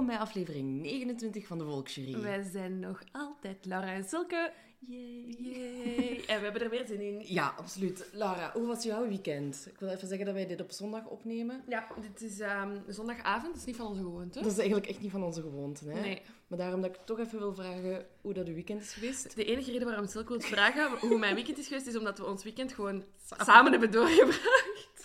[0.00, 2.20] Welkom bij aflevering 29 van de Volksjury.
[2.20, 4.52] Wij zijn nog altijd Laura en Silke.
[4.78, 5.36] Yay.
[5.38, 6.24] Yay.
[6.26, 7.22] En we hebben er weer zin in.
[7.24, 8.08] Ja, absoluut.
[8.12, 9.66] Laura, hoe was jouw weekend?
[9.66, 11.62] Ik wil even zeggen dat wij dit op zondag opnemen.
[11.68, 13.46] Ja, dit is ehm, zondagavond.
[13.46, 14.42] Dat is niet van onze gewoonte.
[14.42, 15.88] Dat is eigenlijk echt niet van onze gewoonte.
[15.88, 16.00] Hè?
[16.00, 16.22] Nee.
[16.46, 19.36] Maar daarom dat ik toch even wil vragen hoe dat uw weekend is geweest.
[19.36, 22.26] De enige reden waarom Silke wil vragen hoe mijn weekend is geweest, is omdat we
[22.26, 23.04] ons weekend gewoon
[23.38, 24.99] samen hebben doorgebracht.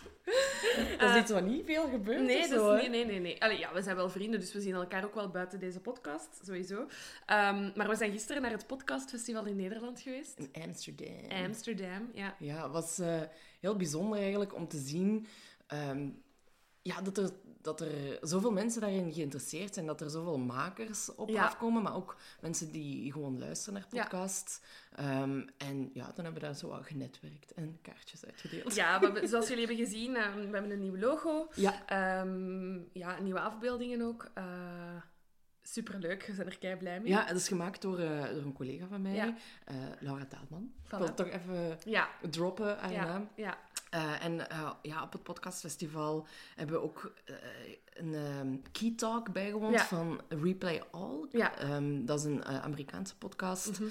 [0.99, 2.75] Dat is Eh, iets wat niet veel gebeurt Nee, zo, hè?
[2.77, 3.19] nee, nee, nee.
[3.19, 3.41] nee.
[3.43, 6.39] Allee, ja, we zijn wel vrienden, dus we zien elkaar ook wel buiten deze podcast,
[6.45, 6.87] sowieso.
[7.25, 10.39] Ehm, maar we zijn gisteren naar het podcastfestival in Nederland geweest.
[10.39, 11.29] In Amsterdam.
[11.45, 12.35] Amsterdam, ja.
[12.39, 13.21] Ja, het was eh,
[13.59, 15.27] heel bijzonder eigenlijk om te zien
[15.67, 16.09] ehm,
[16.81, 17.29] ja, dat, er,
[17.61, 21.45] dat er zoveel mensen daarin geïnteresseerd zijn, dat er zoveel makers op Ja.
[21.45, 24.03] afkomen, maar ook mensen die gewoon luisteren naar Ja.
[24.95, 28.75] Ehm, en ja, dan hebben we daar zo wat genetwerkt en kaartjes uitgedeeld.
[28.75, 31.47] Ja, we zoals jullie hebben gezien, ehm, we hebben een nieuw logo.
[31.55, 34.29] Ja, Ehm, ja, nieuwe afbeeldingen ook.
[34.33, 34.43] Eh,
[35.67, 37.09] superleuk, we zijn er kei blij mee.
[37.11, 39.35] ja het is gemaakt door, eh, door een collega van mij, Ja.
[39.65, 40.71] eh, Laura Taalman.
[40.91, 43.29] Ik wil toch even ja, droppen haar ja, naam.
[43.35, 43.57] ja.
[43.89, 44.47] Eh, en
[44.81, 47.13] ja, op het podcastfestival hebben we ook
[47.93, 51.27] een ehm, key talk bijgewoond van Replay All.
[51.31, 51.57] Ja.
[51.57, 53.71] Ehm, dat is een Amerikaanse podcast.
[53.79, 53.83] Mhm.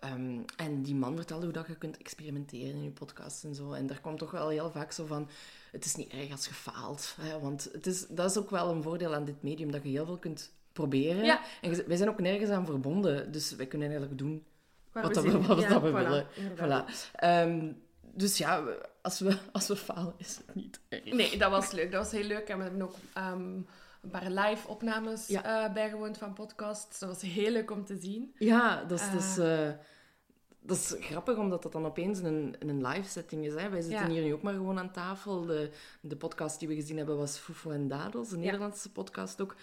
[0.00, 3.72] Ehm, en die man vertelde hoe dat je kunt experimenteren in je podcast en zo.
[3.72, 5.28] En daar komt toch wel heel vaak zo van...
[5.70, 7.16] Het is niet erg als je faalt.
[7.20, 9.88] Hè, want het is, dat is ook wel een voordeel aan dit medium, dat je
[9.88, 11.24] heel veel kunt proberen.
[11.24, 11.40] Ja.
[11.60, 13.32] En wij zijn ook nergens aan verbonden.
[13.32, 14.44] Dus wij kunnen eigenlijk doen
[14.92, 15.46] Waar wat, we dat we, zin in.
[15.46, 16.26] wat Ja, dat we voilà, willen.
[16.56, 16.84] Voilà.
[17.12, 17.72] Ehm,
[18.14, 18.64] dus ja,
[19.02, 21.04] als we, als we falen, is het niet erg.
[21.04, 21.92] Nee, dat was leuk.
[21.92, 22.48] Dat was heel leuk.
[22.48, 23.42] En we hebben ook ehm,
[24.02, 25.64] een paar live opnames Ja.
[25.66, 26.98] eh, bijgewoond van podcasts.
[26.98, 28.34] Dat was heel leuk om te zien.
[28.38, 29.12] Ja, dat is, Ah.
[29.12, 29.70] dat is, eh,
[30.62, 33.54] dat is grappig, omdat dat dan opeens een, een live setting is.
[33.54, 33.68] Hè.
[33.68, 34.12] Wij zitten Ja.
[34.12, 35.46] hier nu ook maar gewoon aan tafel.
[35.46, 35.70] De,
[36.00, 38.40] de podcast die we gezien hebben was Fufo en Dadels, een.
[38.40, 39.56] Nederlandse podcast ook.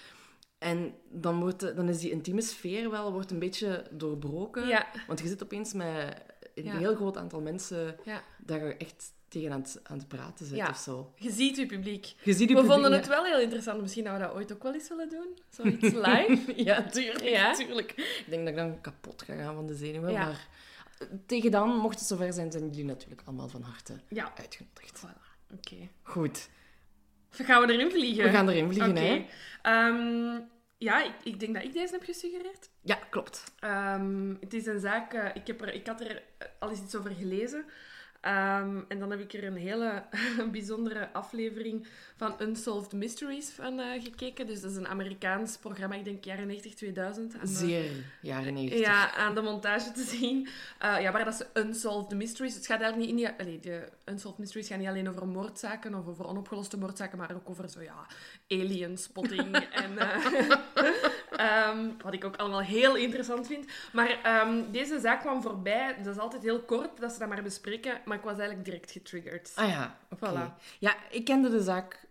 [0.57, 4.67] En dan, wordt de- dan is die intieme sfeer wel wordt een beetje doorbroken.
[4.67, 4.87] Ja.
[5.07, 6.15] Want je zit opeens met
[6.55, 6.77] een Ja.
[6.77, 8.23] heel groot aantal mensen Ja.
[8.37, 10.69] dat je echt tegen aan het, aan het praten zit Ja.
[10.69, 11.11] of zo.
[11.15, 12.05] Je ziet je publiek.
[12.23, 13.81] Je ziet We publiek- vonden het wel heel interessant.
[13.81, 15.27] Misschien dat we dat ooit ook wel eens willen doen.
[15.49, 16.63] Zoiets live.
[16.63, 17.91] Ja, tuurlijk, tuurlijk.
[17.91, 20.13] Ik denk dat ik dan kapot ga gaan van de zenuwen.
[20.13, 20.47] Maar
[20.99, 24.31] eh, tegen dan, mocht het zover zijn, zijn jullie natuurlijk allemaal van harte ja.
[24.37, 24.99] uitgenodigd.
[25.05, 25.25] Voilà.
[25.53, 25.75] Oké.
[26.01, 26.49] Goed,
[27.29, 28.23] Gaan we erin vliegen?
[28.23, 29.25] we gaan erin vliegen, hè?
[29.61, 30.39] Ehm,
[30.77, 32.69] ja, ik, ik denk dat ik deze heb gesuggereerd.
[32.81, 33.43] Ja, klopt.
[33.59, 36.23] Ehm, het is een zaak, eh, ik, heb er, ik had er
[36.59, 37.65] al eens iets over gelezen.
[38.21, 40.03] Ehm, en dan heb ik er een hele
[40.51, 44.47] bijzondere aflevering van Unsolved Mysteries van eh, gekeken.
[44.47, 47.33] Dus dat is een Amerikaans programma, ik denk jaren 90, 2000.
[47.33, 47.91] aan de- Zeer
[48.21, 48.79] jaren 90.
[48.79, 50.47] ja, aan de montage te zien.
[50.79, 52.55] Eh, ja, waar dat ze Unsolved Mysteries...
[52.55, 53.31] Het gaat eigenlijk niet...
[53.37, 57.49] allee, de Unsolved Mysteries gaan niet alleen over moordzaken of over onopgeloste moordzaken, maar ook
[57.49, 58.05] over zo, ja,
[58.47, 59.97] alien spotting en...
[59.97, 60.25] eh,
[61.37, 63.65] ehm, wat ik ook allemaal heel interessant vind.
[63.93, 65.95] Maar ehm, deze zaak kwam voorbij.
[66.03, 68.91] Dat is altijd heel kort dat ze dat maar bespreken, maar ik was eigenlijk direct
[68.91, 69.51] getriggerd.
[69.55, 70.31] Ah ja, oké.
[70.31, 70.77] Voilà.
[70.79, 72.07] Ja, ik kende de zaak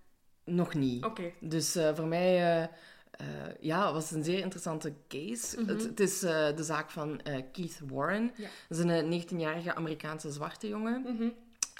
[0.47, 1.05] nog niet.
[1.05, 1.33] Oké.
[1.41, 2.63] Dus eh, voor mij
[3.11, 3.27] eh,
[3.61, 5.61] ja, was een zeer interessante case.
[5.61, 5.69] Mhm.
[5.69, 7.21] het, het is de zaak van
[7.53, 8.33] Keith Warren.
[8.37, 8.49] Ja.
[8.69, 11.01] Dat is een eh, 19-jarige Amerikaanse zwarte jongen.
[11.01, 11.29] Mhm.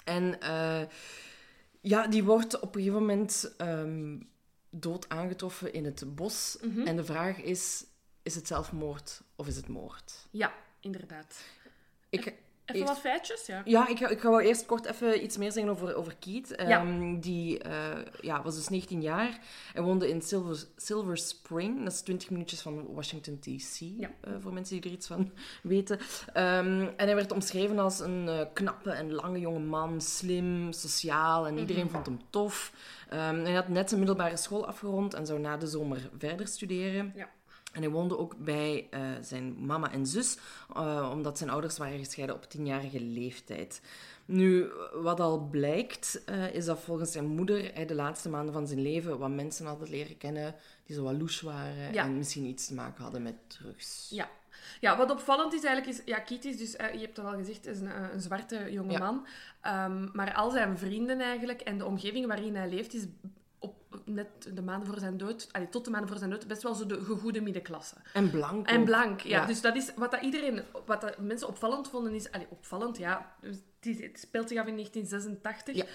[0.03, 0.37] En
[1.81, 4.17] ja, die wordt op een gegeven moment ehm,
[4.69, 6.57] dood aangetroffen in het bos.
[6.61, 6.81] Mhm.
[6.87, 7.85] En de vraag is,
[8.23, 10.27] is het zelfmoord of is het moord?
[10.31, 11.35] Ja, inderdaad.
[12.09, 12.33] Ik,
[12.67, 13.61] Even Eerst- wat feitjes, ja.
[13.65, 16.49] Ja, ik ga, ik ga wel eerst kort even iets meer zeggen over, over Keith.
[16.49, 16.79] Ja.
[16.81, 19.39] Ehm, die eh, ja, was dus 19 jaar
[19.73, 21.83] en woonde in Silver, Silver Spring.
[21.83, 23.77] Dat is 20 minuutjes van Washington, D.C.
[23.79, 24.09] Ja.
[24.21, 25.31] eh, voor mensen die er iets van
[25.63, 25.99] weten.
[26.33, 30.01] Ehm, en hij werd omschreven als een eh, knappe en lange jonge man.
[30.01, 32.71] Slim, sociaal en iedereen vond hem tof.
[33.09, 37.11] Ehm, hij had net zijn middelbare school afgerond en zou na de zomer verder studeren.
[37.15, 37.29] Ja.
[37.73, 40.37] En hij woonde ook bij eh, zijn mama en zus,
[40.75, 43.81] eh, omdat zijn ouders waren gescheiden op tienjarige leeftijd.
[44.25, 48.67] Nu, wat al blijkt, eh, is dat volgens zijn moeder hij de laatste maanden van
[48.67, 50.55] zijn leven wat mensen hadden leren kennen
[50.85, 52.03] die zo wat louche waren Ja.
[52.03, 54.07] en misschien iets te maken hadden met drugs.
[54.09, 54.29] Ja.
[54.79, 56.03] Ja, wat opvallend is eigenlijk, is...
[56.05, 58.91] Ja, is dus, eh, je hebt het al gezegd, is een, eh, een zwarte jonge
[58.91, 58.99] Ja.
[58.99, 59.25] man.
[59.61, 63.05] Ehm, maar al zijn vrienden eigenlijk en de omgeving waarin hij leeft, is
[63.59, 63.75] op,
[64.05, 66.73] net de maanden voor zijn dood, allee, tot de maanden voor zijn dood, best wel
[66.73, 67.95] zo de gegoede middenklasse.
[68.13, 69.39] En blank En blank, ja.
[69.41, 69.45] Ja.
[69.45, 72.31] Dus dat is wat dat iedereen, wat dat mensen opvallend vonden, is...
[72.31, 73.33] Allee, opvallend, ja.
[73.41, 75.75] Het, is- het speelt zich af in 1986.
[75.75, 75.85] Ja.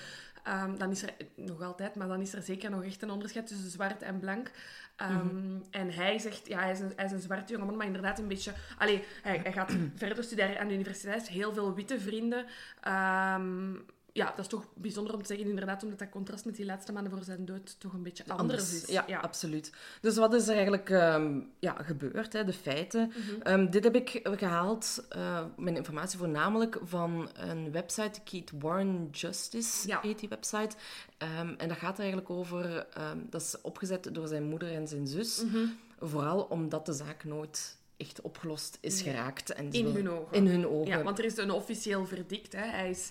[0.43, 3.47] Ehm, dan is er nog altijd, maar dan is er zeker nog echt een onderscheid
[3.47, 4.51] tussen zwart en blank.
[4.97, 8.19] Ehm, En hij zegt, ja, hij is, een, hij is een zwarte jongeman, maar inderdaad
[8.19, 8.53] een beetje...
[8.79, 12.47] Allee, hij, hij gaat verder studeren aan de universiteit, heeft heel veel witte vrienden.
[12.81, 13.75] Ehm,
[14.13, 16.93] ja, dat is toch bijzonder om te zeggen, inderdaad, omdat dat contrast met die laatste
[16.93, 18.89] maanden voor zijn dood toch een beetje anders, is.
[19.07, 19.73] Ja, absoluut.
[20.01, 23.09] Dus wat is er eigenlijk ehm, ja, gebeurd, hè, de feiten?
[23.09, 23.41] Mhm.
[23.43, 29.89] Ehm, dit heb ik gehaald, eh, mijn informatie voornamelijk van een website, Keith Warren Justice
[29.89, 30.01] Ja.
[30.03, 30.77] heet die website.
[31.19, 32.87] Ehm, en dat gaat er eigenlijk over,
[33.31, 35.43] dat is opgezet door zijn moeder en zijn zus.
[35.45, 35.67] Mhm.
[36.01, 39.53] Vooral omdat de zaak nooit echt opgelost is geraakt.
[39.53, 40.37] En In hun ogen.
[40.37, 40.87] In hun ogen.
[40.87, 42.53] Ja, want er is een officieel verdict.
[42.53, 42.65] Hè.
[42.65, 43.11] Hij, is,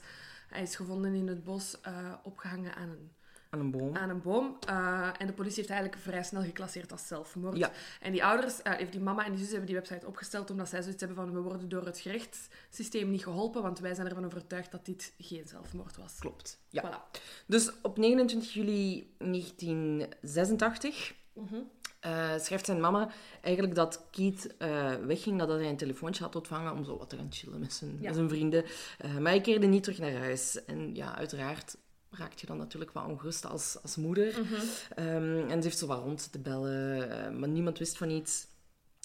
[0.51, 3.11] hij is gevonden in het bos, eh, opgehangen aan een,
[3.49, 3.95] Aan een boom.
[3.95, 4.57] aan een boom.
[4.67, 7.57] Eh, en de politie heeft eigenlijk vrij snel geclasseerd als zelfmoord.
[7.57, 7.71] Ja.
[8.01, 10.81] En die ouders, eh, die mama en die zus hebben die website opgesteld omdat zij
[10.81, 14.71] zoiets hebben van we worden door het gerechtssysteem niet geholpen, want wij zijn ervan overtuigd
[14.71, 16.15] dat dit geen zelfmoord was.
[16.19, 16.59] Klopt.
[16.69, 16.83] Ja.
[16.83, 17.21] Voilà.
[17.45, 21.13] Dus op 29 juli 1986
[21.99, 23.09] Eh, schrijft zijn mama
[23.41, 27.15] eigenlijk dat Keith eh, wegging nadat hij een telefoontje had ontvangen om zo wat te
[27.15, 28.05] gaan chillen met zijn, Ja.
[28.07, 28.63] met zijn vrienden.
[28.97, 30.65] Eh, maar hij keerde niet terug naar huis.
[30.65, 31.77] En ja, uiteraard
[32.09, 34.27] raakt je dan natuurlijk wel ongerust als, als moeder.
[34.39, 34.53] Mhm.
[34.95, 38.47] Ehm, en ze heeft zo wat rond te bellen, maar niemand wist van iets.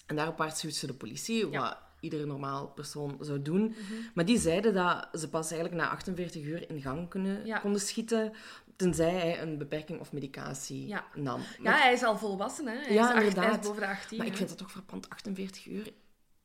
[0.07, 1.61] En daarop waarschuwt ze de politie, Ja.
[1.61, 3.63] wat iedere normaal persoon zou doen.
[3.63, 3.75] Mhm.
[4.15, 7.59] Maar die zeiden dat ze pas eigenlijk na 48 uur in gang kunnen, Ja.
[7.59, 8.33] konden schieten,
[8.77, 11.05] tenzij hij een beperking of medicatie Ja.
[11.15, 11.41] nam.
[11.63, 12.77] Ja, hij is al volwassen, hè.
[12.79, 13.63] Hij, Ja, is, acht- hij is inderdaad.
[13.63, 14.19] boven de 18.
[14.19, 15.93] maar ik vind dat toch verpand, 48 uur.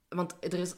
[0.10, 0.74] Want er is,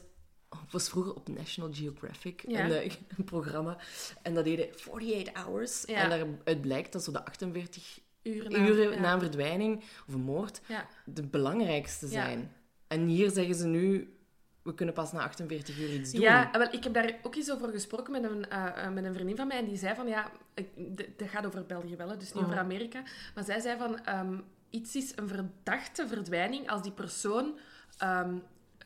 [0.70, 2.64] was vroeger op National Geographic Ja.
[2.64, 3.78] een, eh, een programma.
[4.22, 5.84] En dat deden 48 hours.
[5.84, 10.20] En daaruit blijkt dat zo de 48 Uren na- uren na een verdwijning of een
[10.20, 10.60] moord
[11.04, 12.52] de belangrijkste zijn.
[12.86, 14.13] En hier zeggen ze nu,
[14.64, 16.20] we kunnen pas na 48 uur iets doen.
[16.20, 19.14] Ja, wel, ik heb daar ook eens over gesproken met een, eh, eh, met een
[19.14, 19.58] vriendin van mij.
[19.58, 20.30] En die zei van, ja,
[21.16, 22.44] dat gaat over België wel, hè, dus niet Mhm.
[22.44, 23.02] over Amerika.
[23.34, 24.38] Maar zij zei van, ehm,
[24.70, 27.58] iets is een verdachte verdwijning als die persoon
[27.98, 28.34] ehm,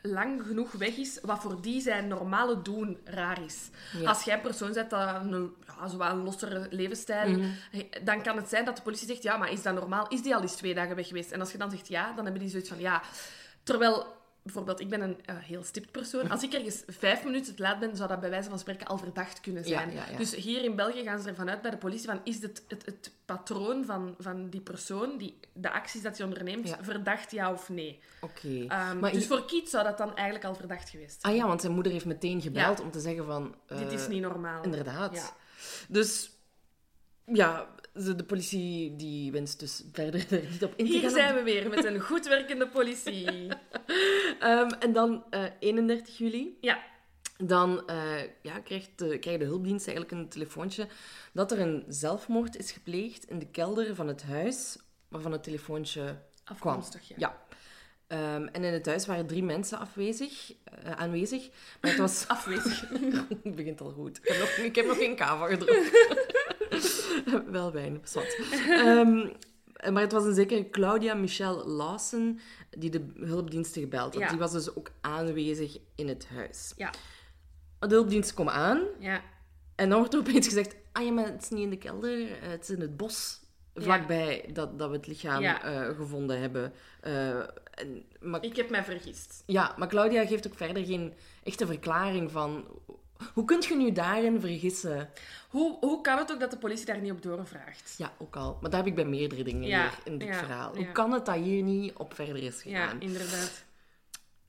[0.03, 3.71] lang genoeg weg is, wat voor die zijn normale doen raar is.
[3.99, 4.09] Ja.
[4.09, 7.49] Als jij een persoon zet dat een, ja, zo een lossere levensstijl, Mhm.
[7.71, 10.09] hey, dan kan het zijn dat de politie zegt, ja, maar is dat normaal?
[10.09, 11.33] Is die al eens twee dagen weg geweest?
[11.33, 13.03] En als je dan zegt ja, dan hebben die zoiets van, ja...
[13.63, 14.07] Terwijl,
[14.53, 16.31] bijvoorbeeld, ik ben een eh, heel stipt persoon.
[16.31, 18.99] Als ik ergens vijf minuten te laat ben, zou dat bij wijze van spreken al
[18.99, 19.93] verdacht kunnen zijn.
[19.93, 20.17] ja, ja.
[20.17, 22.87] Dus hier in België gaan ze ervan uit bij de politie van, is het, het,
[22.87, 27.69] het patroon van, van die persoon, die, de acties dat hij onderneemt, verdacht ja of
[27.69, 28.01] nee?
[28.21, 28.65] Oké.
[28.69, 31.33] Ehm, dus voor Kiet zou dat dan eigenlijk al verdacht geweest zijn.
[31.33, 33.55] Ah ja, want zijn moeder heeft meteen gebeld om te zeggen van...
[33.67, 34.63] Dit is eh, niet normaal.
[34.63, 35.35] Inderdaad.
[35.89, 36.31] Dus
[37.33, 41.11] ja, de politie die wenst dus verder er niet op in te Hier gaan.
[41.11, 43.27] zijn we weer met een goed werkende politie.
[44.39, 46.59] Ehm, en dan eh, 31 juli.
[46.61, 46.83] Ja,
[47.37, 50.87] Dan eh, ja, krijgt de, krijgt de hulpdienst eigenlijk een telefoontje
[51.33, 56.03] dat er een zelfmoord is gepleegd in de kelder van het huis waarvan het telefoontje
[56.03, 56.17] kwam.
[56.45, 57.09] afkomstig.
[57.09, 57.15] Ja.
[57.19, 57.47] Ja.
[58.07, 61.49] Ehm, en in het huis waren drie mensen afwezig, eh, aanwezig.
[61.81, 62.25] Maar het was...
[62.29, 62.81] Afwezig.
[63.43, 64.19] het begint al goed.
[64.23, 65.91] Ik heb nog, ik heb nog geen kava gedronken.
[67.51, 68.39] Wel wijn, zwart.
[68.69, 69.29] Ehm,
[69.93, 74.23] maar het was een zekere Claudia Michelle Lawson die de hulpdiensten gebeld had.
[74.23, 74.29] Ja.
[74.29, 76.73] Die was dus ook aanwezig in het huis.
[76.77, 76.91] Ja,
[77.79, 79.21] De hulpdiensten komen aan ja.
[79.75, 80.77] en dan wordt er opeens gezegd...
[80.93, 83.41] Ah ja, maar het is niet in de kelder, eh, het is in het bos.
[83.75, 85.63] Vlakbij dat, dat we het lichaam Ja.
[85.63, 86.73] eh, gevonden hebben.
[87.01, 87.39] Eh,
[87.75, 89.43] en, maar, Ik heb mij vergist.
[89.47, 92.65] ja, maar Claudia geeft ook verder geen echte verklaring van...
[93.35, 95.09] Hoe kunt je nu daarin vergissen?
[95.49, 97.95] Hoe, hoe kan het ook dat de politie daar niet op doorvraagt?
[97.99, 98.53] Ja, ook al.
[98.61, 100.71] Maar dat heb ik bij meerdere dingen Ja, in dit ja, verhaal.
[100.77, 100.85] ja.
[100.85, 103.01] Hoe kan het dat hier niet op verder is Ja, gegaan?
[103.01, 103.65] inderdaad.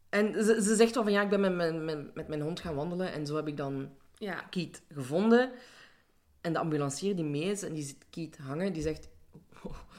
[0.10, 2.60] En ze, ze zegt wel van ja, ik ben met mijn, met, met mijn hond
[2.60, 4.34] gaan wandelen en zo heb ik dan Ja.
[4.50, 5.52] Keith gevonden.
[6.42, 9.08] En de ambulancier die mee is en die ziet Keith hangen, die zegt...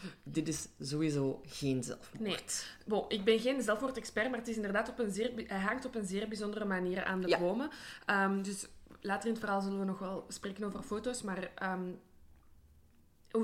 [0.04, 2.20] "Oh, dit is sowieso geen zelfmoord.
[2.20, 2.36] Nee.
[2.86, 5.32] Bon, ik ben geen zelfmoordexpert, maar het is inderdaad op een zeer...
[5.46, 7.38] Hij hangt op een zeer bijzondere manier aan de Ja.
[7.38, 7.70] bomen.
[8.06, 8.66] Ehm, dus
[9.00, 11.50] later in het verhaal zullen we nog wel spreken over foto's, maar...
[11.54, 11.88] ehm,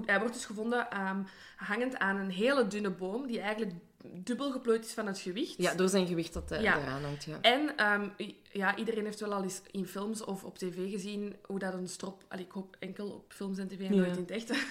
[0.04, 1.22] hij wordt dus gevonden ehm,
[1.56, 3.72] hangend aan een hele dunne boom, die eigenlijk
[4.12, 5.54] dubbel geplooid is van het gewicht.
[5.58, 6.78] Ja, door zijn gewicht dat eh, Ja.
[6.80, 7.38] eraan hangt, ja.
[7.40, 8.08] En ehm,
[8.52, 11.88] ja, iedereen heeft wel al eens in films of op tv gezien hoe dat een
[11.88, 12.22] strop...
[12.28, 14.00] Allee, ik hoop enkel op films en tv en Ja.
[14.00, 14.50] nooit in het echt.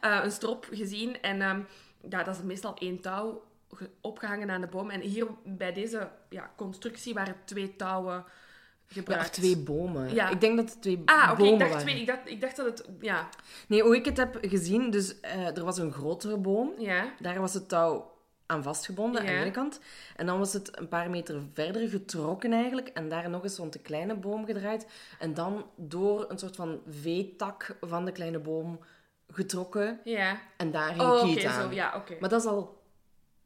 [0.00, 1.20] Eh, een strop gezien.
[1.22, 1.60] En ehm,
[2.08, 3.42] ja, dat is meestal één touw
[3.72, 4.90] ge- opgehangen aan de boom.
[4.90, 9.24] En hier bij deze ja, constructie waren twee touwen Ja, gebruikt.
[9.24, 10.14] of twee bomen.
[10.14, 10.28] Ja.
[10.28, 11.86] Ik denk dat het twee Ah, oké, bomen ik, dacht waren.
[11.86, 12.88] twee, ik, dacht, ik dacht dat het...
[13.00, 13.28] Ja,
[13.68, 16.72] Nee, hoe ik het heb gezien, dus eh, er was een grotere boom.
[16.78, 17.12] ja.
[17.20, 18.10] Daar was het touw
[18.48, 19.28] aan vastgebonden, Ja.
[19.28, 19.80] aan de ene kant.
[20.16, 22.88] En dan was het een paar meter verder getrokken eigenlijk.
[22.88, 24.86] En daar nog eens rond de kleine boom gedraaid.
[25.18, 28.80] En dan door een soort van veetak van de kleine boom
[29.28, 30.00] getrokken.
[30.04, 30.40] Ja.
[30.56, 31.62] En daar ging Oh, aan.
[31.62, 31.70] zo.
[31.74, 32.16] Ja, oké.
[32.20, 32.82] Maar dat is al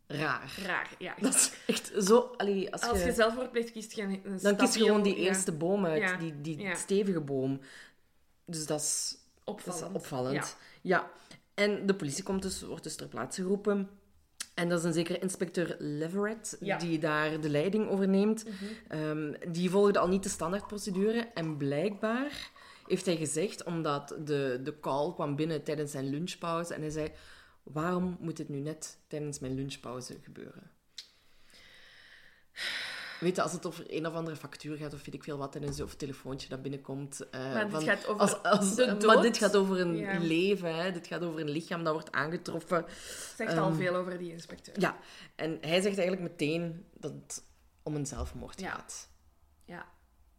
[0.06, 0.54] raar.
[0.66, 1.14] Raar, ja.
[1.21, 2.35] Dat is echt zo...
[2.37, 5.02] Allee, als, Als je, je zelfmoord pleegt, kiest je een, een dan kies je gewoon
[5.02, 6.02] die ja, eerste boom uit.
[6.02, 6.16] Ja.
[6.16, 6.75] Die, die Ja.
[6.75, 7.61] stevige boom.
[8.44, 9.94] Dus dat is Dat is opvallend.
[9.97, 10.56] opvallend.
[10.80, 10.97] Ja.
[10.97, 11.11] Ja.
[11.54, 13.90] En de politie komt dus, wordt dus ter plaatse geroepen.
[14.54, 16.78] En dat is een zekere inspecteur Leverett Ja.
[16.78, 18.44] die daar de leiding over neemt.
[18.88, 21.30] Ehm, die volgde al niet de standaardprocedure.
[21.35, 22.50] En blijkbaar
[22.87, 26.75] heeft hij gezegd, omdat de, de call kwam binnen tijdens zijn lunchpauze.
[26.75, 27.12] En hij zei,
[27.62, 30.71] waarom moet dit nu net tijdens mijn lunchpauze gebeuren?
[33.23, 35.55] Weet je, als het over een of andere factuur gaat, of weet ik veel wat,
[35.57, 37.29] en een of telefoontje dat binnenkomt.
[37.31, 40.19] eh, Maar dit van- gaat over als, als, de Maar dit gaat over een Ja.
[40.19, 40.93] leven, hè.
[40.93, 42.85] dit gaat over een lichaam dat wordt aangetroffen.
[43.37, 44.81] Zegt al Ehm, veel over die inspecteur.
[44.81, 44.97] Ja,
[45.37, 47.45] en hij zegt eigenlijk meteen dat het
[47.83, 48.71] om een zelfmoord Ja.
[48.71, 49.09] gaat.
[49.64, 49.87] Ja.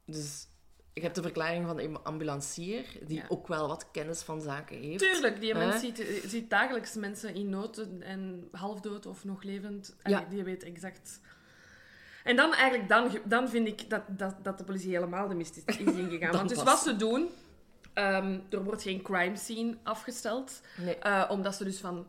[0.06, 0.48] Dus
[0.94, 3.26] je hebt de verklaring van een ambulancier, die Ja.
[3.30, 5.00] ook wel wat kennis van zaken heeft.
[5.00, 9.96] Tuurlijk, die mens ziet, eh, ziet dagelijks mensen in nood en halfdood of nog levend.
[10.02, 10.26] Allee, Ja.
[10.30, 11.20] Die weet exact.
[12.24, 15.62] En dan eigenlijk, dan, dan vind ik dat, dat, dat de politie helemaal de mist
[15.66, 16.32] is ingegaan.
[16.38, 16.66] Want dus pas.
[16.66, 17.30] wat ze doen,
[17.94, 20.62] ehm, er wordt geen crime scene afgesteld.
[20.78, 20.96] Nee.
[20.96, 22.08] eh, omdat ze dus van...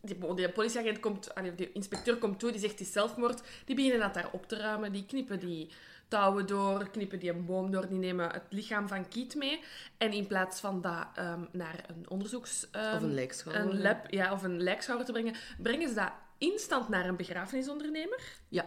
[0.00, 3.42] Die, die politieagent komt, allee, de inspecteur komt toe, die zegt is zelfmoord.
[3.64, 4.92] Die beginnen dat daar op te ruimen.
[4.92, 5.70] Die knippen die
[6.08, 9.60] touwen door, knippen die een boom door, die nemen het lichaam van Kiet mee.
[9.98, 12.68] En in plaats van dat ehm, naar een onderzoeks...
[12.70, 13.64] ehm, Of een lijkschouwer.
[13.64, 18.20] een lab, ja, of een lijkschouwer te brengen, brengen ze dat instant naar een begrafenisondernemer
[18.48, 18.66] Ja,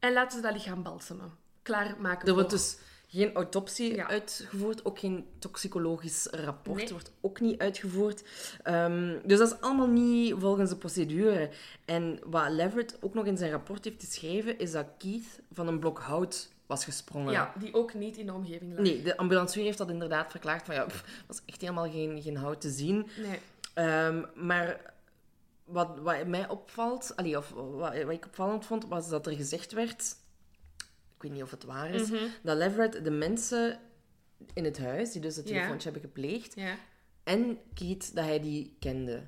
[0.00, 1.32] en laten ze dat lichaam balsemen.
[1.62, 2.76] Klaarmaken er wordt dus
[3.08, 4.08] geen autopsie Ja.
[4.08, 6.88] uitgevoerd, ook geen toxicologisch rapport Nee.
[6.88, 8.22] wordt ook niet uitgevoerd.
[8.62, 11.50] Ehm, dus dat is allemaal niet volgens de procedure.
[11.84, 15.78] En wat Leverett ook nog in zijn rapport heeft geschreven, is dat Keith van een
[15.78, 17.32] blok hout was gesprongen.
[17.32, 18.82] Ja, die ook niet in de omgeving lag.
[18.82, 22.36] Nee, de ambulancier heeft dat inderdaad verklaard van ja, pff, was echt helemaal geen, geen
[22.36, 23.08] hout te zien.
[23.22, 23.38] Nee.
[23.74, 24.80] Ehm, maar
[25.70, 29.72] wat, wat mij opvalt, allee, of wat, wat ik opvallend vond, was dat er gezegd
[29.72, 30.16] werd,
[31.16, 32.24] ik weet niet of het waar is, Mhm.
[32.42, 33.80] dat Leverett de mensen
[34.54, 35.54] in het huis, die dus het Ja.
[35.54, 36.74] telefoontje hebben gepleegd, Ja.
[37.24, 39.22] en Keith, dat hij die kende.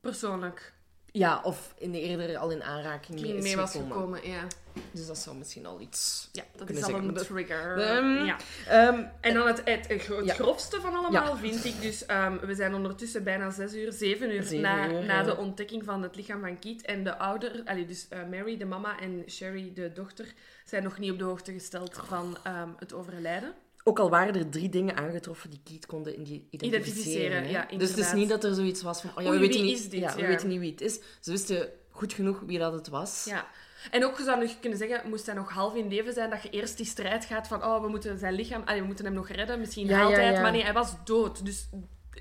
[0.00, 0.74] Persoonlijk.
[1.18, 3.92] Ja, of in de eerder al in aanraking mee, Mee, is mee was gekomen.
[3.96, 4.46] gekomen, ja.
[4.90, 6.28] Dus dat zou misschien al iets...
[6.32, 7.78] Ja, dat is al een trigger.
[7.78, 8.36] Ehm, ja.
[8.68, 10.34] Ehm, En dan het, het, het gro- het Ja.
[10.34, 11.36] grofste van allemaal Ja.
[11.36, 12.06] vind ik dus...
[12.06, 15.22] ehm, we zijn ondertussen bijna zes uur, zeven uur Zeven na, uur, na ja.
[15.22, 16.82] de ontdekking van het lichaam van Keith.
[16.82, 20.32] En de ouder, allee, dus eh, Mary, de mama, en Sherry, de dochter,
[20.64, 22.36] zijn nog niet op de hoogte gesteld van
[22.78, 23.52] het overlijden.
[23.88, 26.66] Ook al waren er drie dingen aangetroffen die Keith konden identificeren.
[26.66, 27.50] Identificeren, hè.
[27.50, 29.10] ja, dus het is niet dat er zoiets was van...
[29.16, 30.00] Oh ja, we weten wie niet, is dit?
[30.00, 31.00] Ja, we weten niet wie het is.
[31.20, 33.24] Ze wisten goed genoeg wie dat het was.
[33.28, 33.46] Ja.
[33.90, 36.42] En ook, je zou nog kunnen zeggen, moest hij nog half in leven zijn, dat
[36.42, 39.14] je eerst die strijd gaat van, oh, we moeten zijn lichaam, allee, we moeten hem
[39.14, 40.42] nog redden, misschien Ja, haalt ja, hij het, ja.
[40.42, 41.44] maar nee, hij was dood.
[41.44, 41.68] Dus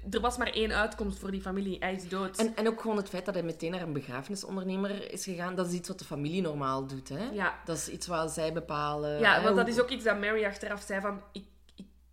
[0.10, 2.38] er was maar één uitkomst voor die familie, hij is dood.
[2.38, 5.68] En, en ook gewoon het feit dat hij meteen naar een begrafenisondernemer is gegaan, dat
[5.68, 7.10] is iets wat de familie normaal doet.
[7.10, 7.30] Hè?
[7.34, 7.60] Ja.
[7.66, 9.20] Dat is iets wat zij bepalen.
[9.20, 11.22] Ja, hè, want dat is ook iets dat Mary achteraf zei van...
[11.32, 11.44] Ik,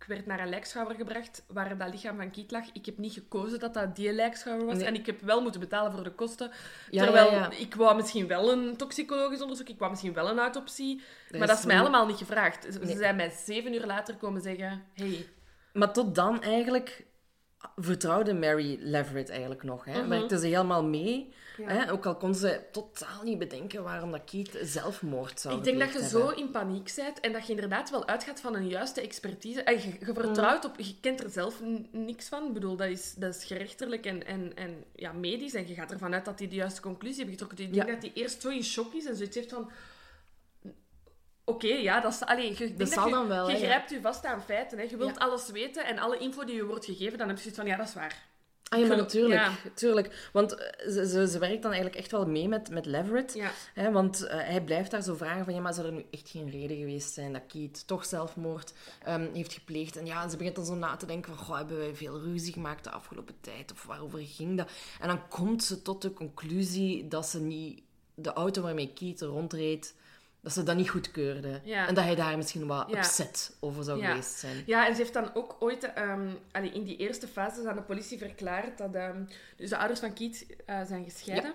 [0.03, 2.65] ik werd naar een lijkschouwer gebracht waar dat lichaam van Kiet lag.
[2.73, 4.77] Ik heb niet gekozen dat dat die lijkschouwer was.
[4.77, 4.85] Nee.
[4.85, 6.51] En ik heb wel moeten betalen voor de kosten.
[6.91, 7.51] Ja, terwijl ja, ja.
[7.51, 11.01] ik wou misschien wel een toxicologisch onderzoek, ik wou misschien wel een autopsie.
[11.31, 12.65] Maar dat is mij niet- allemaal niet gevraagd.
[12.73, 12.97] Ze Nee.
[12.97, 14.83] zijn mij zeven uur later komen zeggen...
[14.93, 15.27] Hey,
[15.73, 17.05] Maar tot dan eigenlijk
[17.75, 19.85] vertrouwde Mary Leverett eigenlijk nog.
[19.85, 19.99] Hè?
[19.99, 20.09] Mhm.
[20.09, 21.33] Werkte ze helemaal mee.
[21.57, 21.67] Ja.
[21.67, 21.91] Hè?
[21.91, 25.93] Ook al kon ze totaal niet bedenken waarom dat Keith zelfmoord zou ik denk dat
[25.93, 29.63] je zo in paniek bent en dat je inderdaad wel uitgaat van een juiste expertise.
[29.63, 30.79] En je, je vertrouwt op...
[30.79, 32.47] Je kent er zelf niks van.
[32.47, 35.53] Ik bedoel, dat is, dat is gerechtelijk en, en, en ja, medisch.
[35.53, 37.65] En je gaat ervan uit dat hij de juiste conclusie heeft getrokken.
[37.65, 37.93] Ik denk Ja.
[37.93, 39.71] dat hij eerst zo in shock is en zoiets heeft van...
[41.45, 43.63] Oké, ja, dat, is, allee, je, zal je, dan wel, Je ja.
[43.65, 44.77] grijpt je vast aan feiten.
[44.77, 44.83] Hè.
[44.83, 45.25] Je wilt Ja.
[45.25, 47.77] alles weten en alle info die je wordt gegeven, dan heb je zoiets van, ja,
[47.77, 48.31] dat is waar.
[48.73, 49.41] Ah ja, maar natuurlijk.
[49.41, 49.51] ja.
[49.63, 50.29] natuurlijk.
[50.33, 53.33] Want eh, ze, ze, ze werkt dan eigenlijk echt wel mee met, met Leverett.
[53.33, 53.51] Ja.
[53.73, 55.53] Hè, want eh, hij blijft daar zo vragen van...
[55.53, 59.33] Ja, maar zou er nu echt geen reden geweest zijn dat Keith toch zelfmoord ehm,
[59.33, 59.97] heeft gepleegd?
[59.97, 61.45] En ja, ze begint dan zo na te denken van...
[61.45, 63.71] Goh, hebben wij veel ruzie gemaakt de afgelopen tijd?
[63.71, 64.69] Of waarover ging dat?
[64.99, 67.81] En dan komt ze tot de conclusie dat ze niet...
[68.15, 69.93] De auto waarmee Keith rondreed...
[70.43, 71.59] Dat ze dat niet goedkeurde.
[71.63, 71.87] Ja.
[71.87, 72.97] En dat hij daar misschien wat Ja.
[72.97, 74.07] upset over zou Ja.
[74.09, 74.63] geweest zijn.
[74.65, 77.81] Ja, en ze heeft dan ook ooit ehm, allee, in die eerste fase aan de
[77.81, 79.23] politie verklaard dat ehm,
[79.57, 81.53] dus de ouders van Keith eh, zijn gescheiden.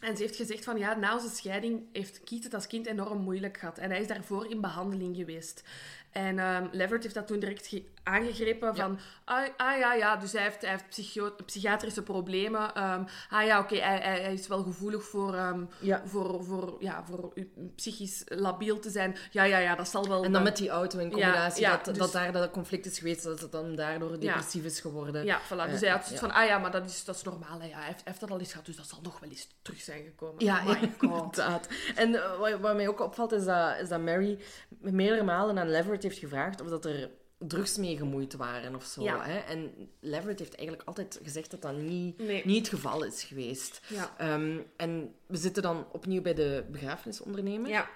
[0.00, 3.18] En ze heeft gezegd van ja, na onze scheiding heeft Keith het als kind enorm
[3.22, 3.78] moeilijk gehad.
[3.78, 5.62] En hij is daarvoor in behandeling geweest.
[6.10, 8.98] En ehm Leverett heeft dat toen direct ge- aangegrepen van...
[9.24, 12.74] Ah, ah ja, ja, dus hij heeft, hij heeft psychiatrische problemen.
[12.74, 16.02] Ehm, ah ja, oké, hij, hij, hij is wel gevoelig voor, ehm, Ja.
[16.04, 17.32] voor, voor, ja, voor
[17.76, 19.16] psychisch labiel te zijn.
[19.30, 20.24] Ja, ja, ja, dat zal wel...
[20.24, 22.98] En dan met die auto in combinatie, ja, dat, dus- dat daar dat conflict is
[22.98, 25.24] geweest, dat het dan daardoor depressief is geworden.
[25.24, 25.48] Ja, voilà.
[25.48, 26.16] Dus Eh, hij had zoiets ja.
[26.18, 27.60] van, ah ja, maar dat is, dat is normaal.
[27.60, 27.66] Hè.
[27.66, 29.48] Ja, hij, heeft, hij heeft dat al eens gehad, dus dat zal nog wel eens
[29.62, 30.44] terug zijn gekomen.
[30.44, 31.68] Ja, Oh inderdaad.
[31.94, 34.38] En eh, wat, wat mij ook opvalt, is dat, is dat Mary
[34.80, 35.68] meerdere malen aan
[36.02, 39.02] Leverett heeft gevraagd of dat er drugs mee gemoeid waren of zo.
[39.02, 39.22] Ja.
[39.24, 39.38] Hè?
[39.38, 42.46] En Leverett heeft eigenlijk altijd gezegd dat dat niet, Nee.
[42.46, 43.80] niet het geval is geweest.
[43.88, 44.14] Ja.
[44.18, 47.70] Ehm, en we zitten dan opnieuw bij de begrafenisondernemer.
[47.70, 47.88] Ja,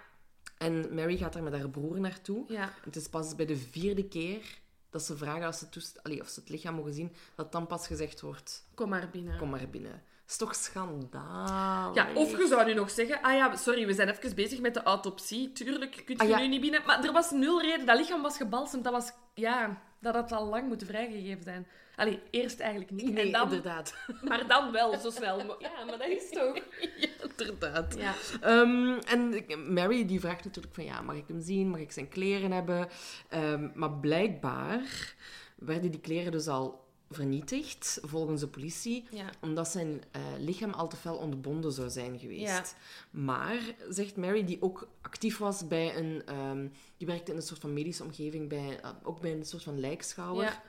[0.58, 2.44] En Mary gaat daar met haar broer naartoe.
[2.48, 2.72] ja.
[2.84, 4.58] Het is pas bij de vierde keer
[4.90, 7.66] dat ze vragen als ze toest- allee, of ze het lichaam mogen zien, dat dan
[7.66, 9.38] pas gezegd wordt, Kom maar binnen.
[9.38, 10.02] kom maar binnen.
[10.28, 11.94] Is toch schandaal.
[11.94, 14.74] Ja, of je zou nu nog zeggen, ah ja, sorry, we zijn even bezig met
[14.74, 15.52] de autopsie.
[15.52, 16.38] Tuurlijk, kunt je Ah, ja.
[16.38, 16.82] nu niet binnen.
[16.86, 17.86] Maar er was nul reden.
[17.86, 18.84] Dat lichaam was gebalsemd.
[18.84, 21.66] Dat was, ja, dat had al lang moeten vrijgegeven zijn.
[21.96, 23.12] Allee, eerst eigenlijk niet.
[23.12, 23.94] Nee, en dan, inderdaad.
[24.28, 25.38] maar dan wel, zo snel.
[25.38, 26.54] Ja, maar dat is toch...
[26.96, 27.96] ja, inderdaad.
[27.98, 28.14] Ja.
[28.40, 31.68] Ehm, en Mary die vraagt natuurlijk van, ja, mag ik hem zien?
[31.68, 32.88] Mag ik zijn kleren hebben?
[33.28, 35.14] Ehm, maar blijkbaar
[35.56, 36.83] werden die kleren dus al
[37.14, 39.24] vernietigd, volgens de politie, Ja.
[39.40, 42.42] omdat zijn eh, lichaam al te fel ontbonden zou zijn geweest.
[42.42, 42.64] Ja.
[43.10, 46.22] Maar, zegt Mary, die ook actief was bij een...
[46.26, 49.62] ehm, die werkte in een soort van medische omgeving, bij, eh, ook bij een soort
[49.62, 50.44] van lijkschouwer.
[50.44, 50.62] Ja.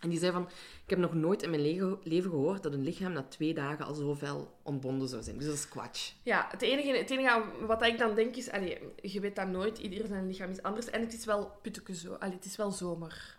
[0.00, 0.42] En die zei van,
[0.84, 1.62] ik heb nog nooit in mijn
[2.02, 5.36] leven gehoord dat een lichaam na twee dagen al zo fel ontbonden zou zijn.
[5.36, 6.12] Dus dat is kwatsch.
[6.22, 8.50] Ja, het enige, het enige wat ik dan denk is...
[8.50, 9.78] Allee, je weet dat nooit.
[9.78, 10.90] Ieder zijn lichaam is anders.
[10.90, 12.12] En het is wel putteke zo.
[12.14, 13.36] Allee, het is wel zomer.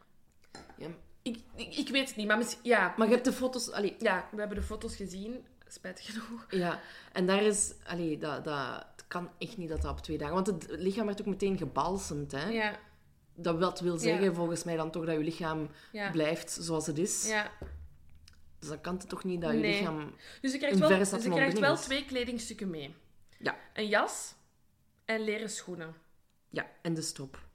[0.78, 0.88] Ja.
[1.28, 2.60] Ik, ik, ik weet het niet, maar misschien...
[2.63, 3.72] Ja, Maar je hebt de foto's...
[3.72, 5.46] Allee, ja, we hebben de foto's gezien.
[5.68, 6.46] Spijtig genoeg.
[6.50, 6.80] ja.
[7.13, 7.74] En daar is...
[7.86, 10.34] Allee, dat, dat het kan echt niet dat dat op twee dagen...
[10.34, 12.50] Want het lichaam werd ook meteen gebalsemd, hè.
[12.50, 12.80] Ja,
[13.36, 14.34] Dat wil zeggen, Ja.
[14.34, 16.12] volgens mij, dan toch dat je lichaam ja.
[16.12, 17.28] blijft zoals het is.
[17.28, 17.52] ja.
[18.60, 19.80] Dus dan kan het toch niet dat je Nee.
[19.80, 20.16] lichaam...
[20.42, 22.96] Dus je krijgt wel, dus je krijgt wel twee kledingstukken mee.
[23.40, 23.56] Ja.
[23.74, 24.34] Een jas
[25.06, 25.96] en leren schoenen.
[26.50, 27.47] Ja, en de strop.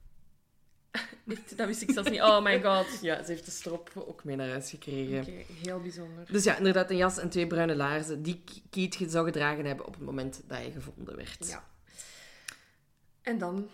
[1.27, 2.21] Echt, Dat wist ik zelfs niet.
[2.21, 2.85] Oh my god.
[3.01, 5.19] Ja, ze heeft de strop ook mee naar huis gekregen.
[5.21, 5.31] Oké,
[5.67, 6.25] heel bijzonder.
[6.31, 9.93] Dus ja, inderdaad, een jas en twee bruine laarzen die Keith zou gedragen hebben op
[9.93, 11.47] het moment dat hij gevonden werd.
[11.47, 11.63] Ja.
[13.21, 13.69] En dan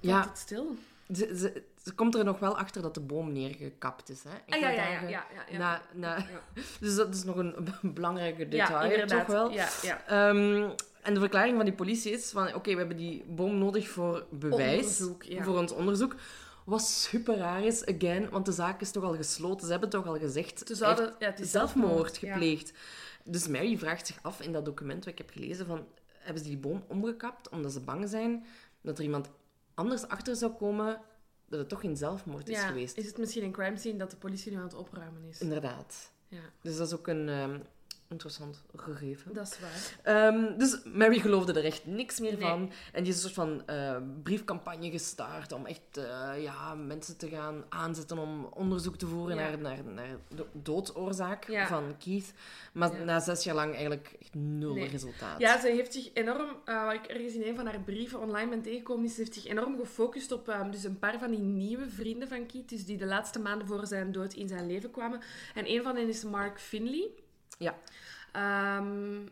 [0.00, 0.28] Ja.
[0.28, 0.74] het stil.
[1.14, 4.22] Ze, ze, ze komt er nog wel achter dat de boom neergekapt is.
[4.22, 4.54] Hè?
[4.54, 5.58] Ah, ja, ja, ja, ja, ja, ja.
[5.58, 6.62] Na, na, Ja.
[6.80, 9.18] Dus dat is nog een belangrijke Ja, detail, inderdaad.
[9.18, 9.50] toch wel?
[9.50, 10.06] Ja, ja.
[10.06, 10.70] Ehm,
[11.02, 12.54] en de verklaring van die politie is van...
[12.54, 15.02] Oké, we hebben die boom nodig voor bewijs.
[15.20, 15.42] Ja.
[15.44, 16.14] Voor ons onderzoek.
[16.64, 19.66] Wat super raar is, again, want de zaak is toch al gesloten.
[19.66, 20.62] Ze hebben toch al gezegd...
[20.66, 22.32] Ze ja, het is zelfmoord zelfmoord, ja.
[22.32, 22.72] gepleegd.
[23.24, 25.86] Dus Mary vraagt zich af in dat document wat ik heb gelezen van...
[26.18, 28.46] Hebben ze die boom omgekapt omdat ze bang zijn
[28.80, 29.30] dat er iemand
[29.74, 31.00] anders achter zou komen
[31.48, 32.96] dat het toch geen zelfmoord is Ja, geweest?
[32.96, 35.40] Is het misschien een crime scene dat de politie nu aan het opruimen is?
[35.40, 36.12] Inderdaad.
[36.28, 37.58] Ja, Dus dat is ook een ehm,
[38.12, 39.32] interessant gegeven.
[39.34, 39.98] dat is waar.
[40.26, 42.48] Ehm, dus Mary geloofde er echt niks meer Nee.
[42.48, 42.70] van.
[42.92, 47.28] En die is een soort van eh, briefcampagne gestart om echt eh, ja, mensen te
[47.28, 49.42] gaan aanzetten om onderzoek te voeren Ja.
[49.42, 51.66] naar, naar, naar de doodoorzaak Ja.
[51.66, 52.32] van Keith.
[52.72, 53.04] Maar Ja.
[53.04, 54.88] na zes jaar lang eigenlijk echt nul Nee.
[54.88, 55.40] resultaat.
[55.40, 58.50] Ja, ze heeft zich enorm, eh, wat ik ergens in een van haar brieven online
[58.50, 61.40] ben tegengekomen, is ze heeft zich enorm gefocust op ehm, dus een paar van die
[61.40, 64.90] nieuwe vrienden van Keith, dus die de laatste maanden voor zijn dood in zijn leven
[64.90, 65.20] kwamen.
[65.54, 67.10] En een van hen is Mark Finley.
[67.62, 67.74] Ja.
[68.32, 69.26] Ehm,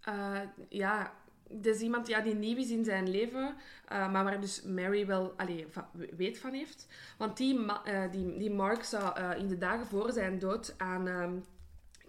[0.00, 1.12] eh, ja,
[1.48, 3.56] dat is iemand ja, die nieuw is in zijn leven,
[3.88, 6.86] eh, maar waar dus Mary wel allee, va- weet van heeft.
[7.18, 11.34] Want die, eh, die, die Mark zou in de dagen voor zijn dood aan ehm,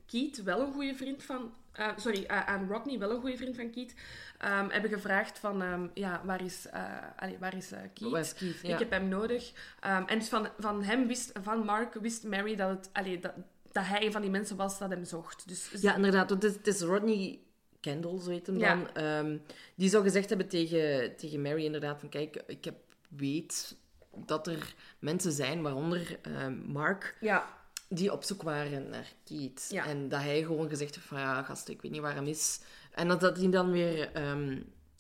[0.06, 1.54] Keith, wel een goede vriend van...
[1.96, 3.96] sorry, aan Rodney, wel een goede vriend van Keith,
[4.38, 5.62] ehm, hebben gevraagd van...
[5.62, 6.68] ehm, ja, waar is,
[7.16, 8.12] allee, waar is Keith?
[8.12, 8.62] Waar is Keith?
[8.62, 8.74] Ja.
[8.74, 9.54] Ik heb hem nodig.
[9.80, 13.34] En dus van, van hem wist, van Mark wist Mary dat, het, allee, dat,
[13.72, 15.48] dat hij een van die mensen was dat hem zocht.
[15.48, 16.30] Dus Ja, inderdaad.
[16.30, 17.40] Het is, het is Rodney
[17.80, 18.76] Kendall, zo heet hem Ja.
[18.76, 18.94] dan.
[18.94, 19.38] ehm,
[19.76, 22.10] die zou gezegd hebben tegen, tegen Mary inderdaad van...
[22.10, 22.76] Kijk, ik heb,
[23.10, 23.76] weet
[24.26, 27.48] dat er mensen zijn, waaronder ehm, Mark, Ja.
[27.90, 29.68] die op zoek waren naar Keith.
[29.70, 29.86] Ja.
[29.86, 31.20] En dat hij gewoon gezegd heeft van...
[31.20, 32.60] Ja, gast, ik weet niet waar hem is.
[32.92, 34.12] En dat, dat die dan weer...
[34.12, 34.60] ehm,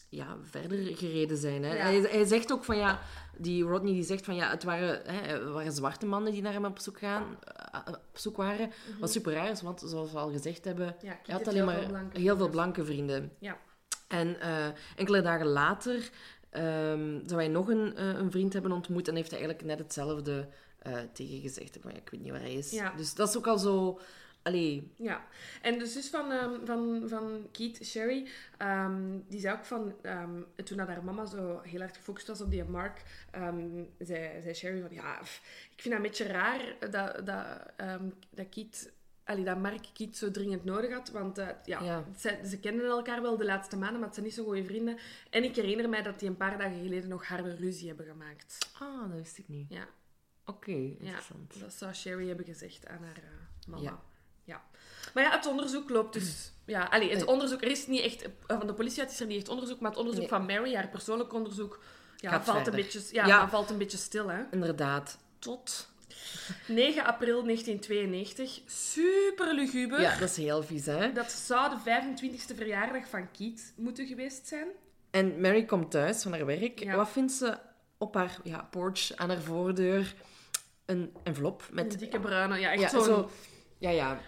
[0.10, 1.64] ja, verder gereden zijn.
[1.64, 1.76] Hè.
[1.76, 1.82] Ja.
[1.84, 3.00] Hij, hij zegt ook van ja,
[3.38, 6.54] die Rodney die zegt van ja, het waren, hè, het waren zwarte mannen die naar
[6.54, 7.38] hem op zoek, gaan,
[7.88, 8.72] op zoek waren.
[9.00, 11.06] Wat super raar is, want zoals we al gezegd hebben, Mhm.
[11.06, 12.52] Ja, hij had alleen heel maar veel blanke heel veel vrienden.
[12.52, 13.32] blanke vrienden.
[13.40, 13.58] Ja.
[14.08, 16.10] En eh, enkele dagen later
[16.50, 19.80] ehm, zou hij nog een, eh, een vriend hebben ontmoet en heeft hij eigenlijk net
[19.80, 20.48] hetzelfde
[20.80, 21.78] eh, tegen gezegd.
[21.84, 22.72] Ja, ik weet niet waar hij is.
[22.72, 22.94] Ja.
[22.98, 24.00] Dus dat is ook al zo...
[24.44, 25.26] Allee, Ja,
[25.62, 28.28] en de zus van, ehm, van, van Keith, Sherry,
[28.58, 32.42] ehm, die zei ook van, ehm, toen dat haar mama zo heel hard gefocust was
[32.42, 33.02] op die Mark,
[34.00, 35.42] zei, zei Sherry van, ja, pff,
[35.76, 37.74] ik vind dat een beetje raar dat, dat,
[38.30, 38.92] dat Keith...
[39.24, 42.06] Allee, dat Mark Keith zo dringend nodig had, want eh, ja, Ja.
[42.18, 44.98] Ze, ze kenden elkaar wel de laatste maanden, maar het zijn niet zo goede vrienden.
[45.30, 48.58] En ik herinner mij dat die een paar dagen geleden nog harde ruzie hebben gemaakt.
[48.80, 49.66] ah, dat wist ik niet.
[49.70, 49.88] Ja,
[50.46, 51.60] Oké, ja interessant.
[51.60, 53.84] dat zou Sherry hebben gezegd aan haar eh, mama.
[53.84, 54.02] Ja.
[55.14, 56.52] Maar ja, het onderzoek loopt dus...
[56.66, 57.28] Ja, allee, het Eh.
[57.28, 57.62] onderzoek...
[57.62, 58.22] Er is niet echt...
[58.24, 60.30] eh, Van de politie uit is er niet echt onderzoek, maar het onderzoek Nee.
[60.30, 61.80] van Mary, haar persoonlijk onderzoek,
[62.18, 64.42] ja, valt, een beetje, ja, valt een beetje stil, hè.
[64.52, 65.18] Inderdaad.
[65.40, 65.90] Tot...
[66.68, 68.62] 9 april 1992.
[68.66, 70.02] Super luguber.
[70.02, 71.12] Ja, dat is heel vies, hè?
[71.14, 74.68] Dat zou de 25e verjaardag van Keith moeten geweest zijn.
[75.12, 76.80] En Mary komt thuis van haar werk.
[76.84, 76.96] Ja.
[76.96, 77.58] Wat vindt ze
[77.98, 80.14] op haar ja, porch aan haar voordeur?
[80.86, 81.94] Een envelop met...
[81.94, 82.60] Een dikke bruine.
[82.60, 83.30] Ja, echt ja, zo...
[83.78, 84.20] Ja, ja.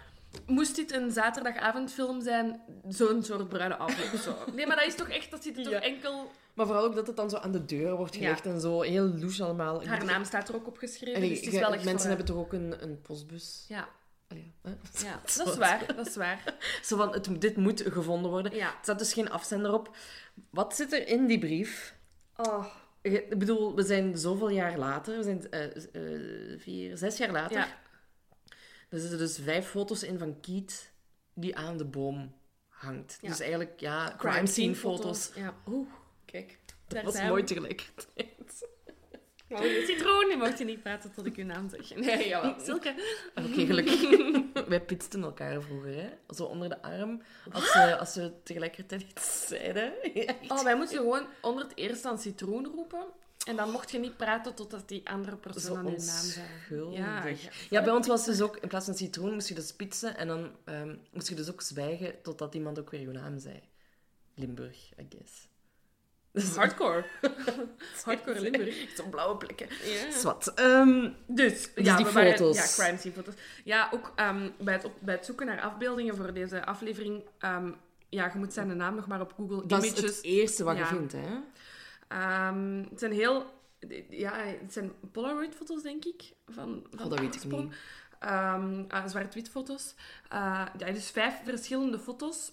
[0.46, 4.36] Moest dit een zaterdagavondfilm zijn, zo'n soort bruine afloop zo.
[4.54, 5.32] Nee, maar dat is toch echt...
[5.32, 5.70] Dat zit er Ja.
[5.80, 6.32] toch enkel...
[6.54, 8.82] Maar vooral ook dat het dan zo aan de deur wordt gelegd en zo.
[8.82, 9.82] Heel louche allemaal.
[9.82, 11.84] Ik Haar bedoel- naam staat er ook op geschreven, Allee, dus het is wel echt
[11.84, 13.66] mensen voor- hebben toch ook een, een postbus?
[13.68, 13.88] Ja,
[14.28, 14.70] Allee, hè?
[15.08, 15.96] ja, dat is waar.
[15.96, 16.44] Dat is waar.
[16.84, 18.56] Zo van, het, dit moet gevonden worden.
[18.56, 18.68] Ja.
[18.68, 19.96] Er staat dus geen afzender op.
[20.50, 21.96] Wat zit er in die brief?
[22.36, 22.66] Oh,
[23.02, 25.18] Je- Ik bedoel, we zijn zoveel jaar later.
[25.18, 27.58] We zijn eh, eh, vier, zes jaar later.
[27.58, 27.68] ja.
[28.94, 30.92] Er zitten dus vijf foto's in van Keith
[31.34, 32.34] die aan de boom
[32.68, 33.18] hangt.
[33.22, 33.30] Ja.
[33.30, 35.32] Dus eigenlijk, ja, crime scene foto's.
[35.36, 35.56] Ja.
[35.68, 35.88] Oeh,
[36.26, 36.60] kijk.
[36.88, 38.32] Dat was mooi tegelijkertijd.
[39.50, 41.96] Oh, citroen, die mocht je niet praten tot ik uw naam zeg.
[41.96, 42.56] Nee, jawel.
[42.66, 42.96] Silke.
[43.36, 44.02] Oké, gelukkig.
[44.68, 46.10] Wij pitsten elkaar vroeger, hè.
[46.36, 47.22] Zo onder de arm.
[47.52, 50.14] Als ze, als ze tegelijkertijd iets zeiden.
[50.14, 50.52] Echt.
[50.52, 53.06] Oh, wij moesten gewoon onder het eerst aan citroen roepen.
[53.48, 56.46] En dan mocht je niet praten totdat die andere persoon aan uw naam zei.
[56.92, 57.34] Ja, Ja,
[57.70, 57.84] ja.
[57.84, 60.18] bij ons was het dus ook, in plaats van citroen, moest je dus pitsen.
[60.18, 63.60] En dan ehm, moest je dus ook zwijgen totdat iemand ook weer je naam zei.
[64.36, 65.48] Limburg, I guess.
[66.32, 67.06] Dus Hardcore.
[68.06, 68.90] Hardcore Limburg.
[68.96, 69.68] Zo'n blauwe plekken.
[69.84, 70.12] Ja.
[70.12, 70.48] Zwat.
[70.56, 72.56] Ehm, Dus, Dus ja, die we waren- foto's.
[72.78, 73.34] ja, crime scene foto's.
[73.64, 77.24] Ja, ook ehm, bij, het op, bij het zoeken naar afbeeldingen voor deze aflevering...
[77.40, 77.72] ehm,
[78.10, 80.04] ja, je moet zijn naam nog maar op Google dat Images...
[80.04, 80.82] is het eerste wat Ja.
[80.82, 81.38] je vindt, hè?
[82.14, 83.62] Ehm, het zijn heel...
[84.10, 86.34] Ja, het zijn Polaroid-foto's, denk ik.
[86.46, 87.74] Van, van Oh, dat weet ik niet.
[88.20, 89.96] Ehm, ah, zwart-wit foto's.
[90.30, 92.52] Eh, ja, dus vijf verschillende foto's.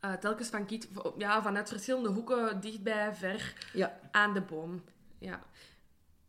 [0.00, 3.98] Eh, telkens van Kiet, ja, vanuit verschillende hoeken, dichtbij, ver, Ja.
[4.10, 4.84] aan de boom.
[5.18, 5.42] Ja.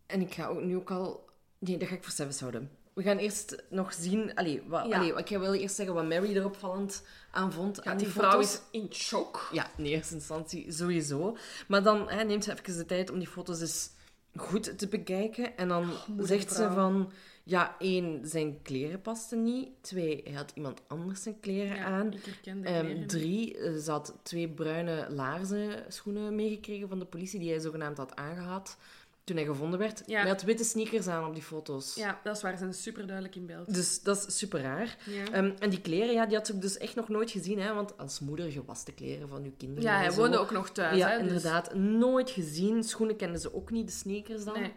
[0.05, 1.29] En ik ga ook nu ook al...
[1.59, 2.71] Nee, dat ga ik voor zelfs houden.
[2.93, 4.35] We gaan eerst nog zien...
[4.35, 4.97] Allee, wat, Ja.
[4.97, 7.79] allee, ik wil eerst zeggen wat Mary er opvallend aan vond.
[7.83, 9.49] ja aan die die vrouw is in shock.
[9.51, 11.37] Ja, in eerste instantie sowieso.
[11.67, 13.89] Maar dan hè, neemt ze even de tijd om die foto's eens
[14.35, 15.57] goed te bekijken.
[15.57, 17.11] En dan zegt ze van...
[17.45, 19.69] Ja, één, zijn kleren pasten niet.
[19.81, 22.09] Twee, hij had iemand anders zijn kleren Ja, aan.
[22.09, 27.49] de Ehm, drie, eh, ze had twee bruine laarzen schoenen meegekregen van de politie die
[27.49, 28.77] hij zogenaamd had aangehad
[29.23, 30.03] toen hij gevonden werd.
[30.05, 30.19] Ja.
[30.19, 31.95] Hij had witte sneakers aan op die foto's.
[31.95, 32.51] Ja, dat is waar.
[32.51, 33.73] Ze zijn super duidelijk in beeld.
[33.73, 34.97] Dus dat is super raar.
[35.05, 35.31] Ja.
[35.31, 37.59] Ehm, en die kleren, ja, die had ze ook dus echt nog nooit gezien.
[37.59, 37.73] Hè?
[37.73, 39.83] Want als moeder, je was de kleren van je kinderen.
[39.89, 40.15] ja, hij zo.
[40.17, 40.97] woonde ook nog thuis.
[40.97, 41.73] Ja, hè, dus- inderdaad.
[41.73, 42.83] Nooit gezien.
[42.83, 44.59] Schoenen kenden ze ook niet, de sneakers dan.
[44.59, 44.73] Nee.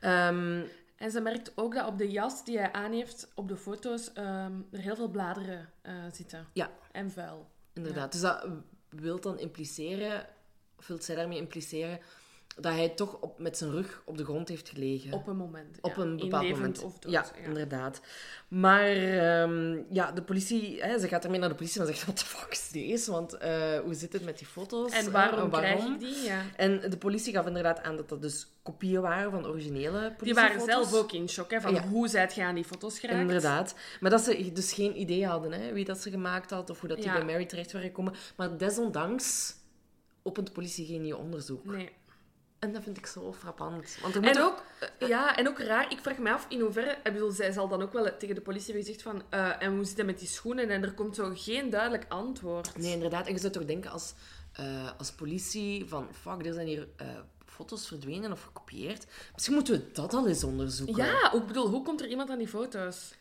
[0.00, 0.62] Ehm,
[0.96, 4.12] En ze merkt ook dat op de jas die hij aan heeft, op de foto's,
[4.12, 6.46] ehm, er heel veel bladeren eh, zitten.
[6.52, 7.50] ja, En vuil.
[7.74, 8.12] inderdaad.
[8.12, 8.46] Dus dat
[8.88, 10.26] wil dan impliceren,
[10.78, 12.00] of wil zij daarmee impliceren,
[12.60, 15.12] dat hij toch op, met zijn rug op de grond heeft gelegen.
[15.12, 15.78] Op een moment.
[15.80, 16.02] Op ja.
[16.02, 16.82] een bepaald Inlevend moment.
[16.82, 17.12] of dood.
[17.12, 18.00] ja, inderdaad.
[18.48, 22.18] Maar ehm, ja, de politie, hè, ze gaat ermee naar de politie en zegt: Wat
[22.18, 23.10] de fuck is deze?
[23.10, 24.92] Want eh, hoe zit het met die foto's?
[24.92, 25.10] En hè?
[25.10, 26.22] waarom, krijg ik die?
[26.24, 26.42] Ja.
[26.56, 30.60] En de politie gaf inderdaad aan dat dat dus kopieën waren van originele Die waren
[30.60, 31.86] zelf ook in shock, hè, van Ja.
[31.86, 33.20] hoe zijt je aan die foto's geraakt.
[33.20, 33.74] Inderdaad.
[34.00, 36.88] Maar dat ze dus geen idee hadden hè, wie dat ze gemaakt had of hoe
[36.88, 37.12] dat die Ja.
[37.12, 38.14] bij Mary terecht waren gekomen.
[38.36, 39.56] Maar desondanks
[40.22, 41.64] opent de politie geen nieuw onderzoek.
[41.64, 41.90] Nee.
[42.58, 43.98] En dat vind ik zo frappant.
[44.02, 44.62] Want er moet En ook,
[44.98, 46.90] eh, ja, en ook raar, ik vraag me af in hoeverre...
[47.04, 49.22] Ik bedoel, zij zal dan ook wel tegen de politie hebben gezegd van...
[49.30, 50.70] eh, en hoe zit het met die schoenen?
[50.70, 52.76] En er komt zo geen duidelijk antwoord.
[52.76, 53.26] Nee, inderdaad.
[53.26, 54.14] En je zou toch denken als,
[54.52, 56.08] eh, als politie van...
[56.20, 56.88] Fuck, er zijn hier
[57.44, 59.06] foto's verdwenen of gekopieerd.
[59.32, 60.96] Misschien moeten we dat al eens onderzoeken.
[60.96, 63.14] Ja, ook bedoel, hoe komt er iemand aan die foto's?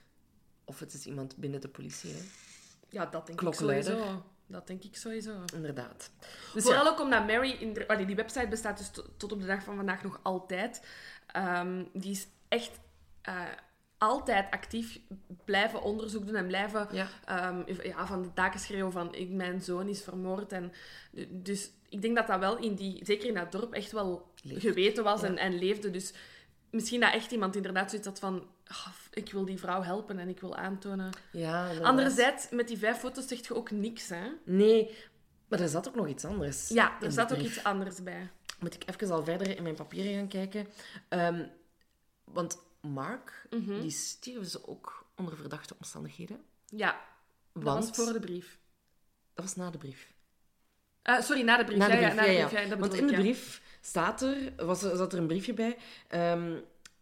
[0.66, 2.20] Of het is iemand binnen de politie, hè.
[2.90, 4.24] Ja, dat denk ik sowieso.
[4.48, 5.32] Dat denk ik sowieso.
[5.56, 6.12] Inderdaad.
[6.54, 6.90] Dus Vooral ja.
[6.90, 7.52] ook omdat Mary...
[7.52, 10.20] In de- allee, die website bestaat dus to- tot op de dag van vandaag nog
[10.24, 10.82] altijd.
[11.28, 12.72] Ehm, die is echt
[13.22, 13.42] eh,
[13.98, 15.00] altijd actief
[15.46, 17.08] blijven onderzoek doen en blijven Ja.
[17.26, 20.52] ehm, ja, van de daken schreeuwen van ik, mijn zoon is vermoord.
[20.52, 20.72] En,
[21.30, 23.06] dus ik denk dat dat wel in die...
[23.06, 24.62] Zeker in dat dorp echt wel Leeft.
[24.62, 25.28] geweten was Ja.
[25.28, 25.92] en, en leefde.
[25.92, 26.14] Dus
[26.70, 28.48] misschien dat echt iemand inderdaad zoiets had van...
[28.68, 31.10] "Ah, ik wil die vrouw helpen en ik wil aantonen...
[31.32, 31.78] Ja.
[31.82, 34.28] Anderzijds, met die vijf foto's zegt je ook niks, hè?
[34.46, 34.96] Nee,
[35.48, 36.68] maar er zat ook nog iets anders.
[36.70, 37.56] Ja, er zat ook brief.
[37.56, 38.30] iets anders bij.
[38.60, 40.68] Moet ik even al verder in mijn papieren gaan kijken.
[41.08, 41.46] Ehm,
[42.24, 43.80] want Mark, Mhm.
[43.82, 46.42] die stierf ze ook onder verdachte omstandigheden.
[46.66, 47.00] Ja,
[47.54, 48.58] dat Want was voor de brief.
[49.34, 50.12] dat was na de brief.
[51.02, 51.78] Eh, sorry, na de brief.
[51.78, 52.68] Na de ja, brief, ja, na de ja, brief, ja.
[52.68, 53.20] ja, Want in de ja.
[53.20, 55.78] brief staat er, was, er- zat er een briefje bij.
[56.08, 56.54] ehm,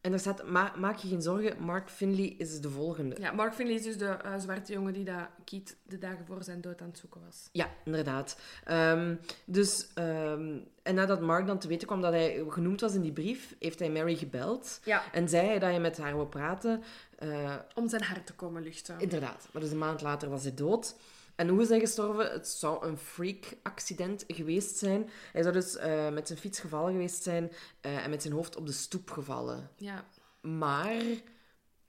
[0.02, 3.16] en daar staat, "Ma- maak je geen zorgen, Mark Finley is de volgende.
[3.20, 6.44] Ja, Mark Finley is dus de eh, zwarte jongen die dat Keith de dagen voor
[6.44, 7.50] zijn dood aan het zoeken was.
[7.52, 8.38] Ja, inderdaad.
[8.64, 13.02] Ehm, dus, ehm, en nadat Mark dan te weten kwam dat hij genoemd was in
[13.02, 14.80] die brief, heeft hij Mary gebeld.
[14.84, 15.02] Ja.
[15.12, 16.84] En zei hij dat hij met haar wil praten.
[17.18, 19.00] Eh, Om zijn hart te komen luchten.
[19.00, 19.48] inderdaad.
[19.52, 20.96] Maar dus een maand later was hij dood.
[21.36, 22.32] En hoe is hij gestorven?
[22.32, 25.10] Het zou een freak-accident geweest zijn.
[25.32, 28.56] Hij zou dus eh, met zijn fiets gevallen geweest zijn eh, en met zijn hoofd
[28.56, 29.70] op de stoep gevallen.
[29.78, 30.06] Ja.
[30.42, 31.02] Maar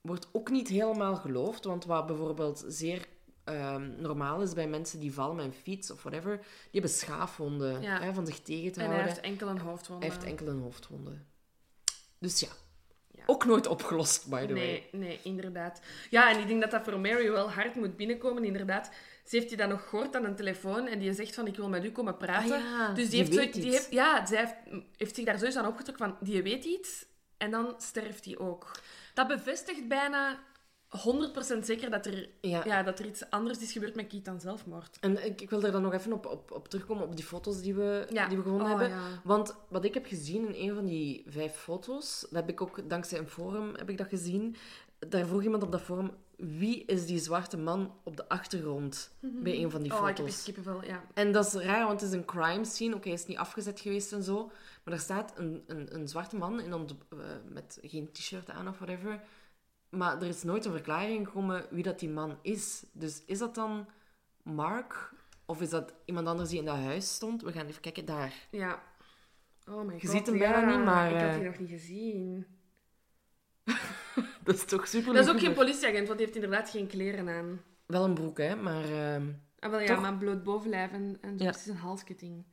[0.01, 3.07] wordt ook niet helemaal geloofd, want wat bijvoorbeeld zeer
[3.45, 6.47] ehm, normaal is bij mensen die vallen met een fiets of whatever, die
[6.81, 8.01] hebben schaafwonden Ja.
[8.01, 9.15] hè, van zich tegen te En hij houden.
[9.15, 10.03] heeft enkel een hoofdwond.
[10.03, 11.19] Hij heeft enkel een hoofdwonde.
[12.19, 12.49] Dus ja.
[13.11, 13.23] Ja.
[13.27, 14.63] Ook nooit opgelost, by the way.
[14.65, 15.81] Nee, nee, inderdaad.
[16.11, 18.91] Ja, en ik denk dat dat voor Mary wel hard moet binnenkomen, inderdaad.
[19.27, 21.69] Ze heeft die dan nog gehoord aan een telefoon en die zegt van, ik wil
[21.69, 22.53] met u komen praten.
[22.57, 25.39] Ah ja, dus die, die heeft, zo- die heeft, ja, zij heeft, heeft zich daar
[25.39, 28.71] sowieso aan opgetrokken van, die weet iets en dan sterft die ook.
[29.15, 30.39] Dat bevestigt bijna
[30.97, 32.62] 100% zeker dat er, Ja.
[32.65, 32.83] ja.
[32.83, 34.97] dat er iets anders is gebeurd met Keith dan zelfmoord.
[35.01, 37.61] En ik, ik wil er dan nog even op, op, op terugkomen, op die foto's
[37.62, 38.29] die we, Ja.
[38.29, 38.97] die we gevonden Oh, hebben.
[38.99, 39.03] ja.
[39.25, 42.89] Want wat ik heb gezien in een van die vijf foto's, dat heb ik ook
[42.89, 44.57] dankzij een forum heb ik dat gezien.
[45.09, 49.62] Daar vroeg iemand op dat forum, wie is die zwarte man op de achtergrond bij
[49.62, 50.35] een van die oh, ik heb foto's?
[50.35, 51.05] echt kippenvel, ja.
[51.14, 52.94] En dat is raar, want het is een crime scene.
[52.94, 54.51] Oké, hij is niet afgezet geweest en zo.
[54.85, 57.18] Maar er staat een, een, een zwarte man in ont- eh,
[57.49, 59.20] met geen t-shirt aan of whatever.
[59.88, 62.85] Maar er is nooit een verklaring gekomen wie dat die man is.
[62.92, 63.87] Dus is dat dan
[64.42, 65.12] Mark?
[65.44, 67.42] Of is dat iemand anders die in dat huis stond?
[67.42, 68.35] We gaan even kijken daar.
[68.51, 68.83] Ja.
[69.68, 70.03] Oh my god.
[70.03, 70.51] Je ziet hem ja.
[70.51, 72.46] bijna niet, maar, Ik had eh, die nog niet gezien.
[74.47, 77.29] Dat is toch super Dat is ook geen politieagent, want die heeft inderdaad geen kleren
[77.29, 77.63] aan.
[77.87, 78.57] Wel een broek, hè.
[78.57, 78.85] Maar...
[78.85, 79.27] ehm,
[79.59, 80.01] Ah, wel ja, Toch?
[80.01, 81.51] maar bloot bovenlijf en, en zo Ja.
[81.51, 82.45] precies een halsketting.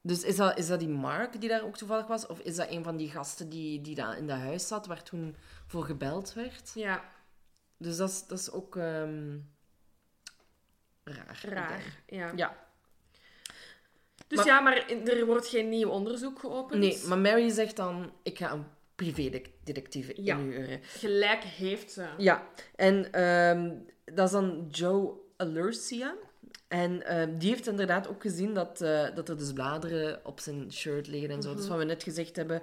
[0.00, 2.26] Dus is dat, is dat die Mark die daar ook toevallig was?
[2.26, 5.02] Of is dat een van die gasten die, die daar in dat huis zat, waar
[5.02, 6.70] toen voor gebeld werd?
[6.74, 7.04] Ja,
[7.76, 9.38] Dus dat is, dat is ook ehm,
[11.04, 11.40] raar.
[11.48, 12.02] raar.
[12.06, 12.32] Ja.
[12.36, 12.56] Ja.
[14.26, 16.80] Dus Maar- ja, maar er wordt geen nieuw onderzoek geopend.
[16.80, 18.64] Nee, maar Mary zegt dan, ik ga een
[19.02, 20.36] privédetectieve Ja.
[20.36, 20.80] inhuren.
[20.82, 22.06] Gelijk heeft ze.
[22.18, 23.70] Ja, en ehm,
[24.04, 26.14] dat is dan Joe Alurcia.
[26.68, 30.72] En ehm, die heeft inderdaad ook gezien dat, eh, dat er dus bladeren op zijn
[30.72, 31.54] shirt liggen en zo.
[31.54, 32.62] Dat is wat we net gezegd hebben.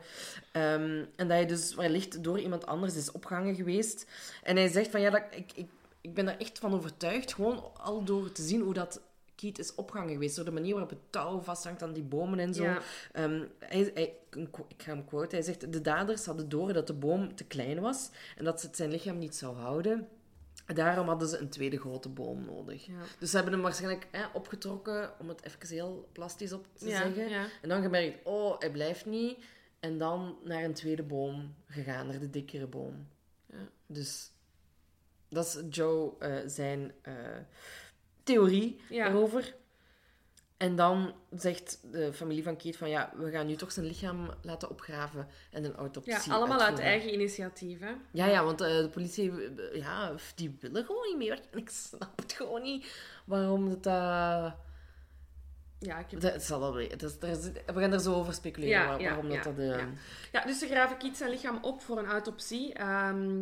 [0.52, 4.06] Ehm, en dat hij dus wellicht door iemand anders is opgehangen geweest.
[4.44, 5.68] En hij zegt van ja, dat, ik, ik,
[6.02, 7.34] ik ben er echt van overtuigd.
[7.34, 9.02] Gewoon al door te zien hoe dat
[9.40, 10.36] Keith is opgehangen geweest.
[10.36, 12.64] Door de manier waarop het touw vasthangt aan die bomen en zo.
[12.64, 12.82] Ja.
[13.12, 14.48] Ehm, hij, ik
[14.78, 15.32] ga hem quoten.
[15.32, 18.68] Hij zegt, de daders hadden door dat de boom te klein was en dat ze
[18.68, 20.08] het zijn lichaam niet zou houden.
[20.66, 22.86] Daarom hadden ze een tweede grote boom nodig.
[22.86, 22.94] Ja.
[23.20, 26.98] Dus ze hebben hem waarschijnlijk hè, opgetrokken, om het even heel plastisch op te Ja,
[26.98, 27.30] zeggen.
[27.30, 27.46] ja.
[27.62, 29.38] En dan gemerkt, oh, hij blijft niet.
[29.80, 33.08] En dan naar een tweede boom gegaan, naar de dikkere boom.
[33.46, 33.70] Ja.
[33.86, 34.32] Dus
[35.30, 37.14] dat is Joe eh, zijn eh,
[38.34, 39.04] theorie Ja.
[39.04, 39.56] daarover.
[40.58, 44.30] En dan zegt de familie van Kate van ja, we gaan nu toch zijn lichaam
[44.42, 47.92] laten opgraven en een autopsie Ja, allemaal uit eigen initiatief, hè.
[48.12, 51.42] Ja, ja, want eh, de politie, eh, ja, die willen gewoon niet meer.
[51.52, 52.86] En ik snap het gewoon niet
[53.26, 53.86] waarom dat...
[53.86, 54.52] eh,
[55.80, 56.20] Ja, ik heb...
[56.22, 56.98] dat het zal wel is,
[57.66, 59.58] we gaan er zo over speculeren Ja, waar- ja, waarom ja, dat...
[59.58, 59.80] dat
[60.32, 60.46] ja.
[60.46, 62.74] Dus ze graven Keith zijn lichaam op voor een autopsie.
[62.74, 63.42] Ehm,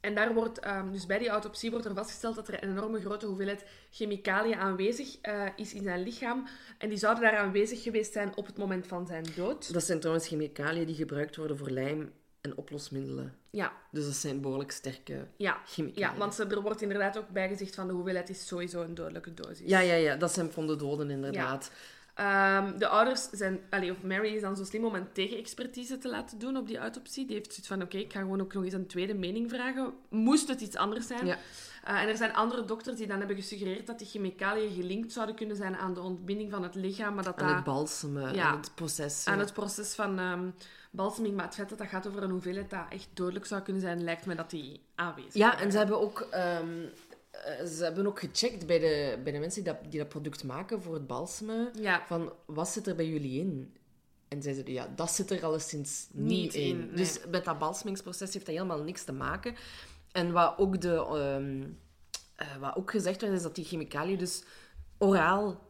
[0.00, 3.00] En daar wordt, ehm, dus bij die autopsie wordt er vastgesteld dat er een enorme
[3.00, 6.46] grote hoeveelheid chemicaliën aanwezig eh, is in zijn lichaam.
[6.78, 9.72] En die zouden daar aanwezig geweest zijn op het moment van zijn dood.
[9.72, 13.34] Dat zijn trouwens chemicaliën die gebruikt worden voor lijm en oplosmiddelen.
[13.50, 15.60] Ja, Dus dat zijn behoorlijk sterke ja.
[15.66, 16.12] chemicaliën.
[16.12, 19.34] ja want er wordt inderdaad ook bij gezegd van de hoeveelheid is sowieso een dodelijke
[19.34, 19.68] dosis.
[19.68, 21.70] Ja, ja, ja, dat zijn van de doden inderdaad.
[22.18, 26.08] Ehm, de ouders zijn, allee, of Mary is dan zo slim om een tegenexpertise te
[26.08, 27.26] laten doen op die autopsie.
[27.26, 29.92] Die heeft zoiets van: oké, ik ga gewoon ook nog eens een tweede mening vragen.
[30.08, 31.26] Moest het iets anders zijn?
[31.26, 31.36] Ja.
[31.84, 35.34] Eh, en er zijn andere dokters die dan hebben gesuggereerd dat die chemicaliën gelinkt zouden
[35.34, 38.44] kunnen zijn aan de ontbinding van het lichaam, maar dat Aan dat het balsemen, Ja.
[38.44, 39.26] aan het proces.
[39.26, 39.40] aan ja.
[39.40, 40.48] het proces van ehm
[40.90, 43.82] balseming, maar het feit dat dat gaat over een hoeveelheid dat echt dodelijk zou kunnen
[43.82, 47.07] zijn, lijkt me dat die aanwezig Ja, en ze hebben ook, ehm, eh,
[47.66, 50.82] ze hebben ook gecheckt bij de, bij de mensen die dat, die dat product maken
[50.82, 52.02] voor het balsemen, Ja.
[52.06, 53.76] van wat zit er bij jullie in?
[54.28, 56.62] En zeiden, ja, dat zit er alleszins niet, Niet in.
[56.68, 56.94] in, nee.
[56.94, 59.54] Dus met dat balsemingsproces heeft dat helemaal niks te maken.
[60.12, 61.66] En wat ook, de, ehm,
[62.36, 64.44] eh, wat ook gezegd werd, is dat die chemicaliën dus
[64.98, 65.66] oraal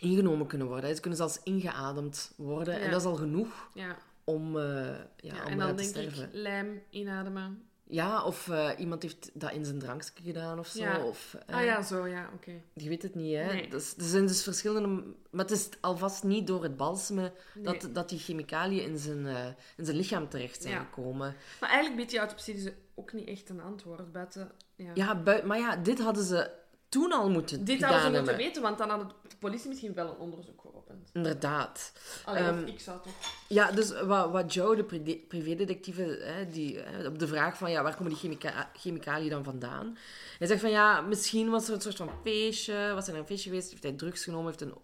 [0.00, 0.94] ingenomen kunnen worden.
[0.94, 2.74] Ze kunnen zelfs ingeademd worden.
[2.74, 2.80] Ja.
[2.80, 3.96] En dat is al genoeg Ja.
[4.24, 6.22] om, eh ja, om en dan te denk sterven.
[6.24, 7.62] ik lijm inademen.
[7.94, 10.82] Ja, of eh, iemand heeft dat in zijn drankje gedaan of zo.
[10.82, 11.04] Ja.
[11.04, 12.52] Of, eh, Ah ja, zo, ja, oké.
[12.72, 13.44] Je weet het niet, hè.
[13.52, 13.68] Nee.
[13.68, 14.88] Dus, er zijn dus verschillende...
[15.30, 17.64] Maar het is alvast niet door het balsemen Nee.
[17.64, 20.80] dat, dat die chemicaliën in zijn, eh, in zijn lichaam terecht zijn Ja.
[20.84, 21.34] gekomen.
[21.60, 24.12] Maar eigenlijk biedt die autopsie dus ook niet echt een antwoord.
[24.12, 24.90] Buiten, ja.
[24.94, 26.50] Ja, maar ja, dit hadden ze
[26.94, 28.44] toen al moeten Dit hadden ze moeten hebben.
[28.46, 31.10] weten, want dan had de politie misschien wel een onderzoek geopend.
[31.12, 31.92] Inderdaad.
[32.24, 33.12] Allee, Ehm, ik zou toch...
[33.48, 37.70] Ja, dus wat, wat Joe, de privé- privédetectieve, hè, die, hè, op de vraag van
[37.70, 39.96] ja, waar komen die chemica chemicaliën dan vandaan?
[40.38, 43.50] Hij zegt van ja, misschien was er een soort van feestje, was er een feestje
[43.50, 44.74] geweest, heeft hij drugs genomen, heeft een,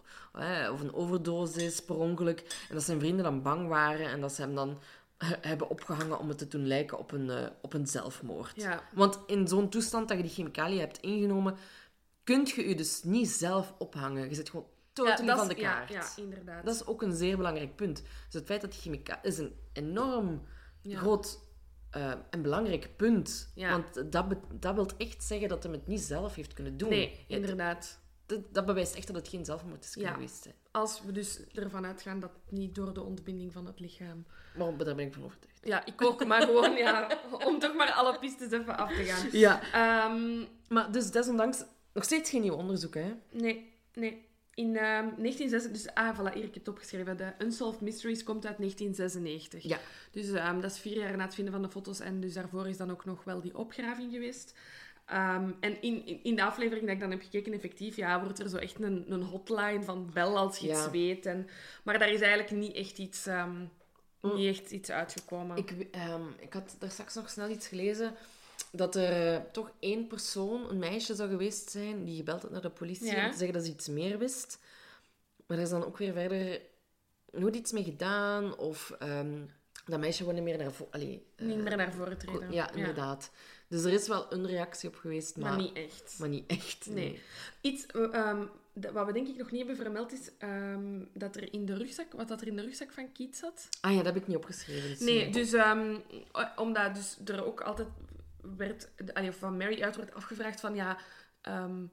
[0.43, 2.39] hè, of een overdosis per ongeluk.
[2.69, 4.79] En dat zijn vrienden dan bang waren en dat ze hem dan
[5.17, 8.51] he- hebben opgehangen om het te doen lijken op een, eh, op een zelfmoord.
[8.55, 8.83] Ja.
[8.93, 11.55] Want in zo'n toestand dat je die chemicaliën hebt ingenomen,
[12.23, 14.29] kun je je dus niet zelf ophangen.
[14.29, 15.89] Je zit gewoon totally dat van de kaart.
[15.89, 16.65] Ja, ja, inderdaad.
[16.65, 18.01] Dat is ook een zeer belangrijk punt.
[18.25, 20.41] Dus het feit dat die chemicaliën is een enorm
[20.81, 20.97] Ja.
[20.99, 21.39] groot
[21.91, 23.51] eh, en belangrijk punt.
[23.55, 23.69] Ja.
[23.71, 24.25] Want dat,
[24.59, 26.89] dat wil echt zeggen dat hij het niet zelf heeft kunnen doen.
[26.89, 27.99] Nee, Ja, inderdaad.
[28.25, 30.13] dat, dat bewijst echt dat het geen zelfmoord is Ja.
[30.13, 30.43] geweest.
[30.43, 30.51] Hè.
[30.71, 34.25] Als we dus ervan uitgaan dat het niet door de ontbinding van het lichaam...
[34.57, 35.59] Maar daar ben ik van overtuigd.
[35.63, 39.27] Ja, ik ook, maar gewoon, ja, om toch maar alle pistes even af te gaan.
[39.31, 39.61] Ja.
[39.73, 43.13] Ehm, Maar dus desondanks nog steeds geen nieuw onderzoek, hè?
[43.31, 44.29] nee, nee.
[44.53, 47.17] In ehm 1996, dus ah, voilà, hier heb ik het opgeschreven.
[47.17, 49.63] De Unsolved Mysteries komt uit 1996.
[49.63, 49.79] Ja.
[50.11, 51.99] Dus ehm, dat is vier jaar na het vinden van de foto's.
[51.99, 54.53] En dus daarvoor is dan ook nog wel die opgraving geweest.
[55.05, 58.39] Ehm, en in, in, in de aflevering dat ik dan heb gekeken, effectief, ja, wordt
[58.39, 60.73] er zo echt een, een hotline van bel als je Ja.
[60.73, 61.25] iets weet.
[61.25, 61.47] En,
[61.83, 63.65] maar daar is eigenlijk niet echt iets, ehm,
[64.21, 65.57] niet echt iets uitgekomen.
[65.57, 68.15] Ik, ehm, ik had daar straks nog snel iets gelezen.
[68.71, 72.61] Dat er eh, toch één persoon, een meisje zou geweest zijn, die gebeld had naar
[72.61, 73.25] de politie Ja.
[73.25, 74.59] om te zeggen dat ze iets meer wist.
[75.45, 76.61] Maar er is dan ook weer verder
[77.31, 78.57] nooit iets mee gedaan.
[78.57, 79.39] Of ehm,
[79.85, 80.93] dat meisje gewoon niet meer naar voren...
[80.93, 82.51] Allee, eh, niet meer naar voren treden.
[82.53, 83.31] Ja, inderdaad.
[83.67, 86.15] Dus er is wel een reactie op geweest, maar, Maar niet echt.
[86.19, 86.85] maar niet echt.
[86.89, 87.21] Nee.
[87.61, 91.53] Iets eh, ehm, wat we denk ik nog niet hebben vermeld is ehm, dat er
[91.53, 93.67] in de rugzak, wat dat er in de rugzak van Kiet zat.
[93.81, 94.89] Ah ja, dat heb ik niet opgeschreven.
[94.89, 95.31] dus Nee, nee.
[95.31, 95.55] dus
[96.55, 97.87] omdat dus er ook altijd
[98.57, 100.97] werd, allee, van Mary uit werd afgevraagd van ja,
[101.41, 101.85] ehm,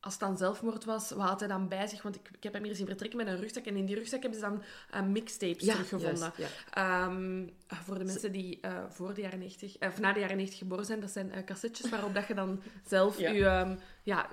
[0.00, 2.02] als het dan zelfmoord was, wat had hij dan bij zich?
[2.02, 4.22] Want ik, ik heb hem hier zien vertrekken met een rugzak en in die rugzak
[4.22, 6.18] hebben ze dan eh, mixtapes Ja, teruggevonden.
[6.18, 6.46] juist, ja.
[6.70, 10.36] Ehm, voor de mensen die eh, voor de jaren 90, eh, of na de jaren
[10.36, 14.28] 90 geboren zijn, dat zijn eh, cassettes waarop dat je dan zelf je, ehm, ja,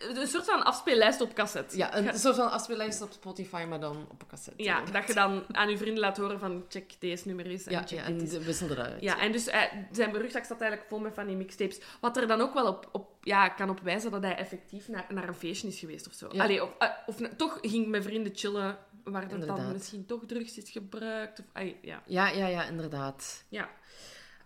[0.00, 1.76] een soort van afspeellijst op cassette.
[1.76, 4.62] Ja, een soort van afspeellijst op Spotify, maar dan op een cassette.
[4.62, 7.72] Ja, dat je dan aan je vrienden laat horen van check deze nummer is en
[7.72, 9.02] Ja, check ja, en die wissel eruit.
[9.02, 9.60] Ja, en dus eh,
[9.92, 11.80] zijn rugzak staat eigenlijk vol met van die mixtapes.
[12.00, 15.06] Wat er dan ook wel op, op ja, kan op wijzen dat hij effectief naar,
[15.08, 16.28] naar een feestje is geweest of zo.
[16.32, 16.42] Ja.
[16.42, 20.58] Allee, of eh, of toch ging met vrienden chillen, waar dat dan misschien toch drugs
[20.58, 21.38] is gebruikt.
[21.38, 22.02] Of, ja.
[22.06, 23.44] Ja, ja, ja, inderdaad.
[23.48, 23.68] ja.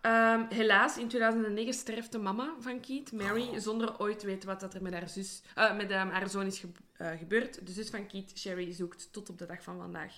[0.07, 4.61] Ehm, helaas, in 2009 sterft de mama van Keith, Mary, zonder ooit te weten wat
[4.61, 7.67] dat er met haar, zus, eh, met ehm, haar zoon is ge- eh, gebeurd.
[7.67, 10.13] De zus van Keith, Sherry, zoekt tot op de dag van vandaag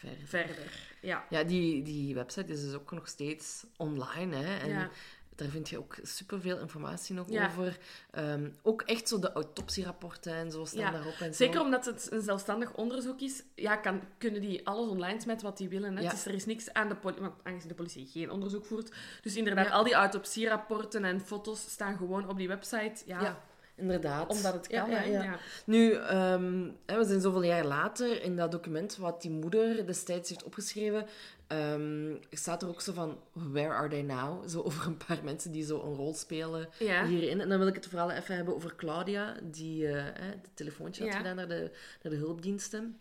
[0.00, 0.26] Verder.
[0.26, 0.72] verder.
[1.00, 1.26] Ja.
[1.30, 4.36] Ja, die, die website is dus ook nog steeds online.
[4.36, 4.56] Hè?
[4.58, 4.90] En Ja.
[5.38, 7.46] Daar vind je ook superveel informatie nog Ja.
[7.46, 7.78] over.
[8.10, 11.14] Ehm, ook echt zo de autopsierapporten en zo staan Ja, daarop.
[11.20, 11.62] En Zeker zo.
[11.64, 15.68] omdat het een zelfstandig onderzoek is, ja, kan, kunnen die alles online smijten wat die
[15.68, 15.96] willen.
[15.96, 16.02] Hè?
[16.02, 16.12] Ja.
[16.12, 18.90] Is, er is niks aan de politie, aangezien de politie geen onderzoek voert.
[19.22, 23.02] Dus inderdaad, al die autopsierapporten en foto's staan gewoon op die website.
[23.06, 23.46] Ja.
[23.76, 24.30] Inderdaad.
[24.30, 25.22] Omdat het kan, ja, ja.
[25.22, 25.38] Ja.
[25.66, 30.44] Nu, ehm, we zijn zoveel jaar later, in dat document wat die moeder destijds heeft
[30.44, 31.06] opgeschreven,
[31.48, 34.42] ehm, staat er ook zo van, where are they now?
[34.50, 37.06] Zo over een paar mensen die zo een rol spelen Ja.
[37.06, 37.40] hierin.
[37.40, 41.14] En dan wil ik het vooral even hebben over Claudia, die hè, de telefoontje had
[41.14, 41.70] gedaan naar de,
[42.02, 42.98] naar de hulpdiensten.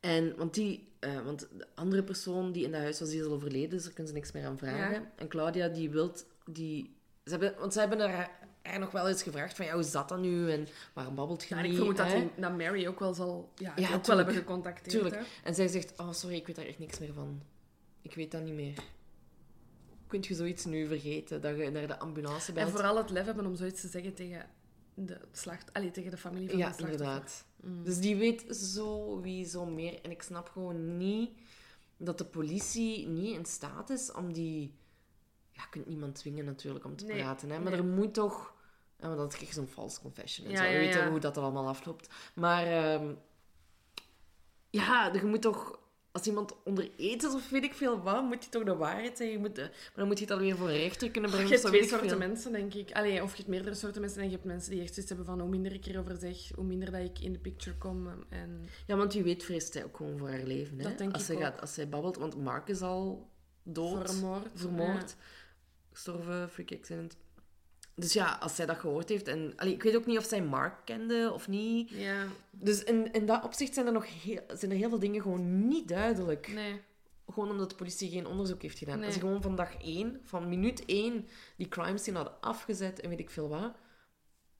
[0.00, 3.26] En, want, die, eh, want de andere persoon die in dat huis was, die is
[3.26, 5.00] al overleden, dus daar kunnen ze niks meer aan vragen.
[5.00, 5.12] Ja.
[5.16, 6.96] En Claudia, die wilt, die...
[7.24, 9.90] Ze hebben, want ze hebben haar, haar nog wel eens gevraagd van, ja, hoe is
[9.90, 10.50] dat nu?
[10.52, 11.70] En waarom babbelt je Ja, niet?
[11.70, 13.52] ik vermoed dat, die, dat Mary ook wel zal...
[13.56, 14.90] Ja, Ja, ook wel hebben gecontacteerd.
[14.90, 15.14] Tuurlijk.
[15.14, 15.22] hè.
[15.44, 17.42] En zij zegt, oh, sorry, ik weet daar echt niks meer van.
[18.02, 18.74] Ik weet dat niet meer.
[20.06, 22.66] Kunt je zoiets nu vergeten, dat je naar de ambulance bent?
[22.66, 24.46] En vooral het lef hebben om zoiets te zeggen tegen
[24.94, 25.72] de, slacht...
[25.72, 27.06] Allee, tegen de familie van Ja, de slachtoffer.
[27.06, 27.44] inderdaad.
[27.60, 27.84] Mm.
[27.84, 29.98] Dus die weet sowieso meer.
[30.02, 31.30] En ik snap gewoon niet
[31.96, 34.74] dat de politie niet in staat is om die...
[35.52, 37.58] Ja, je kunt niemand dwingen natuurlijk om te Nee, praten, hè.
[37.58, 37.80] Maar nee.
[37.80, 38.54] er moet toch...
[39.00, 40.46] Ja, want dat is echt zo'n false confession.
[40.46, 40.62] En Ja, zo.
[40.64, 41.10] We ja, weten ja.
[41.10, 42.08] hoe dat allemaal afloopt.
[42.34, 42.66] Maar...
[42.66, 43.14] ehm,
[44.70, 45.78] ja, je moet toch...
[46.12, 49.16] Als iemand onder eet is of weet ik veel wat, moet je toch de waarheid
[49.16, 49.36] zeggen.
[49.36, 51.52] Je moet, maar dan moet je het alweer voor een rechter kunnen Je brengen.
[51.52, 52.28] hebt of zo, twee weet soorten veel.
[52.28, 52.92] mensen, denk ik.
[52.92, 54.20] Allee, of je hebt meerdere soorten mensen.
[54.20, 56.64] En je hebt mensen die echt zoiets hebben van hoe minder ik erover zeg, hoe
[56.64, 58.08] minder dat ik in de picture kom.
[58.28, 58.68] En...
[58.86, 60.76] Ja, want wie weet vreest zij ook gewoon voor haar leven.
[60.78, 60.82] Hè?
[60.82, 61.42] Dat denk als, ik zij ook.
[61.42, 63.30] gaat, als zij babbelt, want Mark is al
[63.62, 64.10] dood.
[64.10, 64.46] Vermoord.
[64.54, 65.16] vermoord,
[65.92, 67.16] gestorven, freak accident.
[68.00, 69.28] Dus ja, als zij dat gehoord heeft...
[69.28, 71.90] En, allee, ik weet ook niet of zij Mark kende of niet.
[71.90, 72.26] Ja.
[72.50, 75.68] Dus in, in dat opzicht zijn er nog heel, zijn er heel veel dingen gewoon
[75.68, 76.48] niet duidelijk.
[76.48, 76.80] Nee.
[77.28, 78.96] Gewoon omdat de politie geen onderzoek heeft gedaan.
[78.96, 79.04] Nee.
[79.04, 81.26] Als ze gewoon van dag één, van minuut één,
[81.56, 83.72] die crime scene hadden afgezet en weet ik veel wat...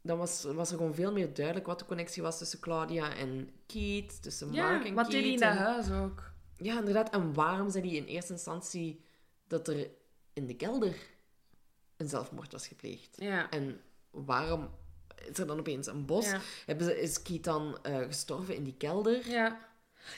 [0.02, 3.50] Dan was, was er gewoon veel meer duidelijk wat de connectie was tussen Claudia en
[3.66, 5.22] Keith, tussen Mark en wat Keith.
[5.24, 6.30] deed hij in dat en- huis ook?
[6.56, 7.10] Ja, inderdaad.
[7.10, 9.04] En waarom zei hij in eerste instantie
[9.46, 9.90] dat er
[10.32, 10.96] in de kelder
[11.98, 13.16] een zelfmoord was gepleegd?
[13.18, 13.50] Ja.
[13.50, 13.80] En
[14.10, 14.70] waarom
[15.28, 16.30] is er dan opeens een bos?
[16.30, 16.40] Ja.
[16.66, 19.30] Hebben ze, is Keith dan eh, gestorven in die kelder?
[19.30, 19.66] Ja.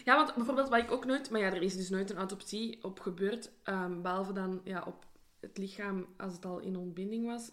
[0.05, 1.31] Ja, want bijvoorbeeld wat ik ook nooit...
[1.31, 3.51] Maar ja, er is dus nooit een autopsie op gebeurd.
[3.63, 5.07] ehm, behalve dan ja, op
[5.41, 7.51] het lichaam als het al in ontbinding was.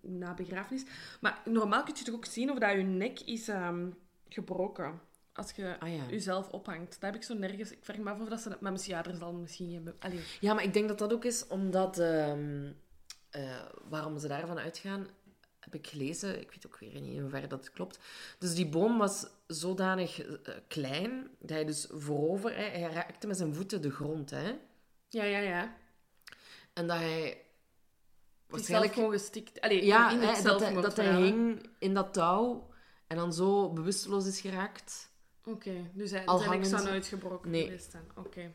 [0.00, 0.84] Na begrafenis.
[1.20, 3.90] Maar normaal kun je toch ook zien of dat je nek is ehm,
[4.28, 5.00] gebroken.
[5.32, 6.02] Als je Ah ja.
[6.10, 6.90] jezelf ophangt.
[6.90, 7.70] Dat heb ik zo nergens...
[7.70, 8.56] Ik vraag me af of dat ze...
[8.60, 10.20] Maar misschien, ja, er zal misschien Allee.
[10.40, 11.98] Ja, maar ik denk dat dat ook is omdat...
[11.98, 12.72] ehm,
[13.30, 15.06] eh, waarom ze daarvan uitgaan,
[15.60, 16.40] heb ik gelezen.
[16.40, 17.98] Ik weet ook weer niet in hoeverre dat klopt.
[18.38, 22.54] Dus die boom was zodanig eh, klein, dat hij dus voorover...
[22.54, 24.58] Hij, hij raakte met zijn voeten de grond, hè.
[25.08, 25.76] Ja, ja, ja.
[26.72, 27.28] En dat hij...
[27.30, 28.92] Is Waarschijnlijk...
[28.92, 29.60] gewoon gestikt.
[29.60, 32.68] Allee, Ja, in hè, dat, hij, dat hij hing in dat touw
[33.06, 35.10] en dan zo bewusteloos is geraakt.
[35.44, 36.90] Oké, dus hij, Al zijn nek zou hangend.
[36.92, 37.64] nooit gebroken Nee.
[37.64, 37.94] geweest.
[38.14, 38.52] Oké.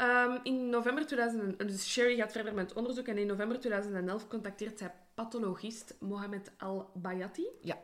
[0.00, 1.58] Ehm, in november 2000...
[1.58, 7.46] Dus Sherry gaat verder met onderzoek en in november 2011 contacteert zij pathologist Mohamed Al-Bayati.
[7.60, 7.78] Ja.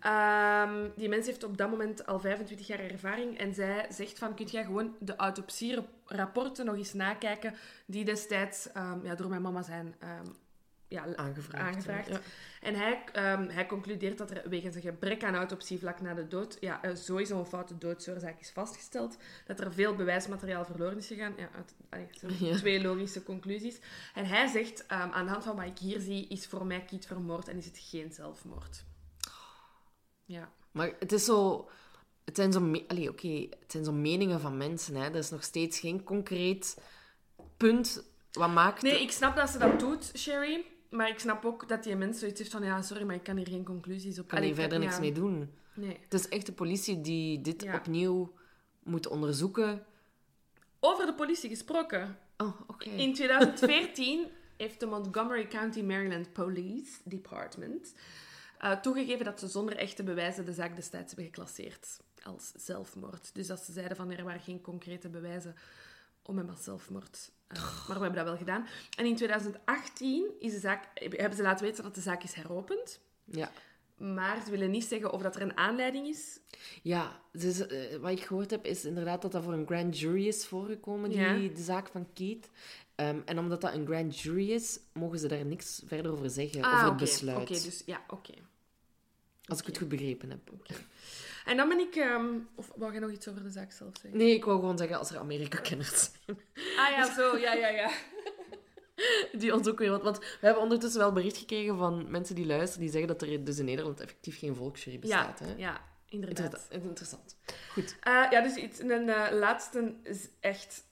[0.00, 4.34] Ehm, die mens heeft op dat moment al 25 jaar ervaring en zij zegt van,
[4.34, 7.54] kun jij gewoon de autopsierapporten nog eens nakijken
[7.86, 9.94] die destijds ehm, ja, door mijn mama zijn
[10.88, 11.64] ja, Aangevraagd.
[11.64, 12.08] aangevraagd.
[12.08, 12.20] Ja.
[12.60, 16.28] En hij, ehm, hij concludeert dat er wegens een gebrek aan autopsie vlak na de
[16.28, 19.16] dood ja, eh, sowieso een foute doodsoorzaak is vastgesteld.
[19.46, 21.34] Dat er veel bewijsmateriaal verloren is gegaan.
[21.36, 21.48] Ja,
[21.88, 22.56] uit, Ja.
[22.56, 23.78] twee logische conclusies.
[24.14, 26.84] En hij zegt, ehm, aan de hand van wat ik hier zie, is voor mij
[26.84, 28.84] Kiet vermoord en is het geen zelfmoord.
[30.24, 30.52] Ja.
[30.70, 31.68] Maar het is zo...
[32.24, 34.94] Het zijn zo, Allee, oké, het zijn zo meningen van mensen.
[34.94, 35.10] Hè.
[35.10, 36.78] Dat is nog steeds geen concreet
[37.56, 38.04] punt.
[38.32, 38.82] Wat maakt...
[38.82, 40.64] Nee, ik snap dat ze dat doet, Sherry.
[40.90, 43.36] Maar ik snap ook dat die mens zoiets heeft van, ja, sorry, maar ik kan
[43.36, 44.28] hier geen conclusies op...
[44.28, 45.00] kan Allee, hier ik verder niks ja.
[45.00, 45.52] mee doen.
[45.74, 45.98] Nee.
[46.02, 47.74] Het is echt de politie die dit Ja.
[47.74, 48.32] opnieuw
[48.82, 49.86] moet onderzoeken.
[50.80, 52.18] Over de politie gesproken.
[52.36, 52.90] Oh, oké.
[52.90, 54.26] In 2014
[54.56, 57.94] heeft de Montgomery County, Maryland Police Department
[58.58, 63.34] eh, toegegeven dat ze zonder echte bewijzen de zaak destijds hebben geclasseerd als zelfmoord.
[63.34, 65.54] Dus dat ze zeiden van er waren geen concrete bewijzen
[66.22, 67.30] om hem als zelfmoord.
[67.48, 68.66] Eh, maar we hebben dat wel gedaan.
[68.98, 73.00] En in 2018 is de zaak, hebben ze laten weten dat de zaak is heropend.
[73.24, 73.50] Ja.
[73.96, 76.40] Maar ze willen niet zeggen of dat er een aanleiding is.
[76.82, 77.58] Ja, dus,
[78.00, 81.18] wat ik gehoord heb is inderdaad dat dat voor een grand jury is voorgekomen, die,
[81.18, 81.34] Ja.
[81.54, 82.48] de zaak van Kate.
[82.94, 86.58] Ehm, en omdat dat een grand jury is, mogen ze daar niks verder over zeggen,
[86.64, 86.96] over het Ah, oké.
[86.98, 87.38] besluit.
[87.50, 88.32] Oké, dus ja, oké.
[89.46, 90.40] Als ik het goed begrepen heb.
[91.44, 91.94] En dan ben ik...
[91.94, 94.18] ehm, of wou je nog iets over de zaak zelf zeggen?
[94.18, 96.38] Nee, ik wou gewoon zeggen als er Amerika-kenners zijn.
[96.56, 97.36] Ah ja, zo.
[97.36, 97.90] Ja, ja, ja.
[99.38, 100.02] Die ons ook weer.
[100.02, 103.44] Want we hebben ondertussen wel bericht gekregen van mensen die luisteren, die zeggen dat er
[103.44, 105.38] dus in Nederland effectief geen volksjury bestaat.
[105.38, 105.54] ja, hè?
[105.56, 106.66] ja, inderdaad.
[106.70, 107.36] Interessant.
[107.72, 107.96] Goed.
[108.00, 110.84] Eh, ja, dus iets, een eh, laatste is echt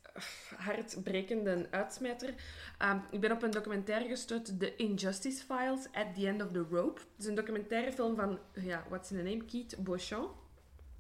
[0.57, 2.35] hartbrekende uitsmijter.
[2.79, 6.65] Ehm, ik ben op een documentaire gestuurd, The Injustice Files, At the End of the
[6.71, 7.01] Rope.
[7.01, 9.45] Het is een documentaire film van, ja, what's in the name?
[9.45, 10.43] Keith Beauchamp.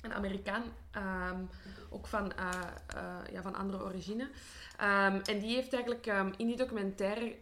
[0.00, 1.40] Een Amerikaan, ehm,
[1.90, 2.50] ook van, uh,
[2.96, 4.22] uh, ja, van andere origine.
[4.22, 6.06] Um, en die heeft eigenlijk
[6.36, 7.36] in die documentaire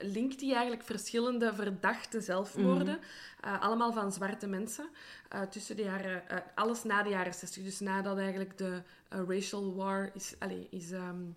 [0.00, 2.98] linkt hij eigenlijk verschillende verdachte zelfmoorden.
[3.44, 3.54] Mm.
[3.54, 4.88] allemaal van zwarte mensen.
[5.34, 6.22] Uh, tussen de jaren...
[6.30, 7.62] Uh, alles na de jaren 60.
[7.62, 10.34] Dus nadat eigenlijk de racial war is...
[10.38, 11.36] Allez, is, um,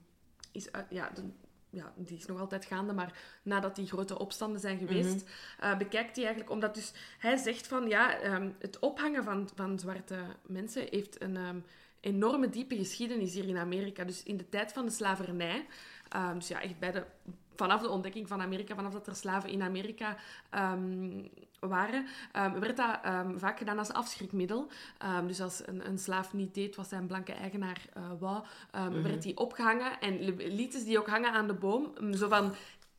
[0.52, 1.22] is ja, de,
[1.70, 6.16] ja, die is nog altijd gaande, maar nadat die grote opstanden zijn geweest, mm bekijkt
[6.16, 6.54] hij eigenlijk...
[6.54, 6.94] Omdat dus...
[7.20, 11.36] Hij zegt van, ja, um, het ophangen van, van zwarte mensen heeft een...
[11.36, 11.64] Um,
[12.04, 14.04] enorme diepe geschiedenis hier in Amerika.
[14.04, 15.66] Dus in de tijd van de slavernij,
[16.16, 17.04] um, dus ja, echt bij de
[17.56, 20.16] vanaf de ontdekking van Amerika, vanaf dat er slaven in Amerika
[20.56, 21.30] um,
[21.60, 24.68] waren, um, werd dat um, vaak gedaan als afschrikmiddel.
[25.28, 28.44] dus als een, een, slaaf niet deed wat zijn blanke eigenaar uh, wou,
[28.90, 31.94] mm werd hij opgehangen en lieten ze die ook hangen aan de boom.
[32.14, 32.54] Zo van,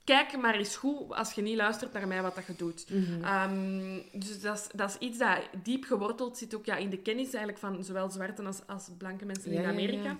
[0.04, 2.86] kijk maar eens goed als je niet luistert naar mij wat dat je doet.
[2.90, 6.98] Mm dus dat is, dat is iets dat diep geworteld zit ook ja, in de
[6.98, 10.16] kennis eigenlijk van zowel zwarte als, als blanke mensen in Amerika.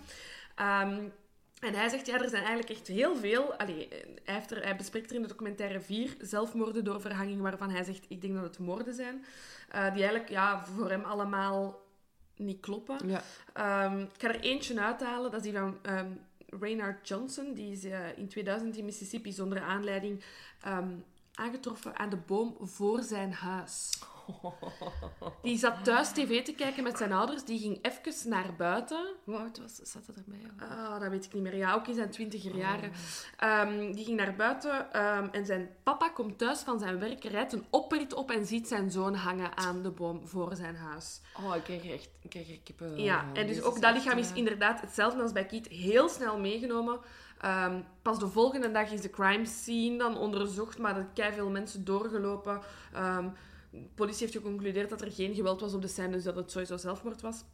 [0.57, 0.97] Ja, ja.
[1.65, 3.55] En hij zegt, ja, er zijn eigenlijk echt heel veel...
[3.55, 3.89] Allee,
[4.25, 7.85] hij, heeft er, hij bespreekt er in de documentaire vier zelfmoorden door verhanging, waarvan hij
[7.85, 9.15] zegt, ik denk dat het moorden zijn.
[9.75, 11.83] Uh, die eigenlijk ja, voor hem allemaal
[12.37, 12.99] niet kloppen.
[13.07, 13.23] Ja.
[13.87, 16.21] Um, ik ga er eentje uithalen, dat is die van um,
[16.61, 17.55] Raynard Johnson.
[17.55, 20.25] Die is uh, in 2000 in Mississippi zonder aanleiding
[20.67, 21.05] um,
[21.35, 23.99] aangetroffen aan de boom voor zijn huis.
[25.43, 27.45] Die zat thuis tv te kijken met zijn ouders.
[27.45, 29.07] Die ging even naar buiten.
[29.25, 30.69] Hoe oud was, zat dat erbij?
[30.69, 31.57] Ah, dat weet ik niet meer.
[31.57, 32.93] Ja, ook in zijn twintiger jaren.
[33.37, 37.53] Ehm, die ging naar buiten ehm, en zijn papa komt thuis van zijn werk, rijdt
[37.53, 41.21] een oprit op en ziet zijn zoon hangen aan de boom voor zijn huis.
[41.45, 43.03] Oh, ik krijg echt ik krijg er kippen.
[43.03, 45.69] Ja, en dus ook dat lichaam is eh, inderdaad hetzelfde als bij Kiet.
[45.69, 47.01] Heel snel meegenomen.
[47.45, 51.51] Um, pas de volgende dag is de crime scene dan onderzocht, maar er zijn veel
[51.51, 52.61] mensen doorgelopen.
[52.97, 53.33] Um,
[53.95, 56.77] politie heeft geconcludeerd dat er geen geweld was op de scène, dus dat het sowieso
[56.77, 57.45] zelfmoord was.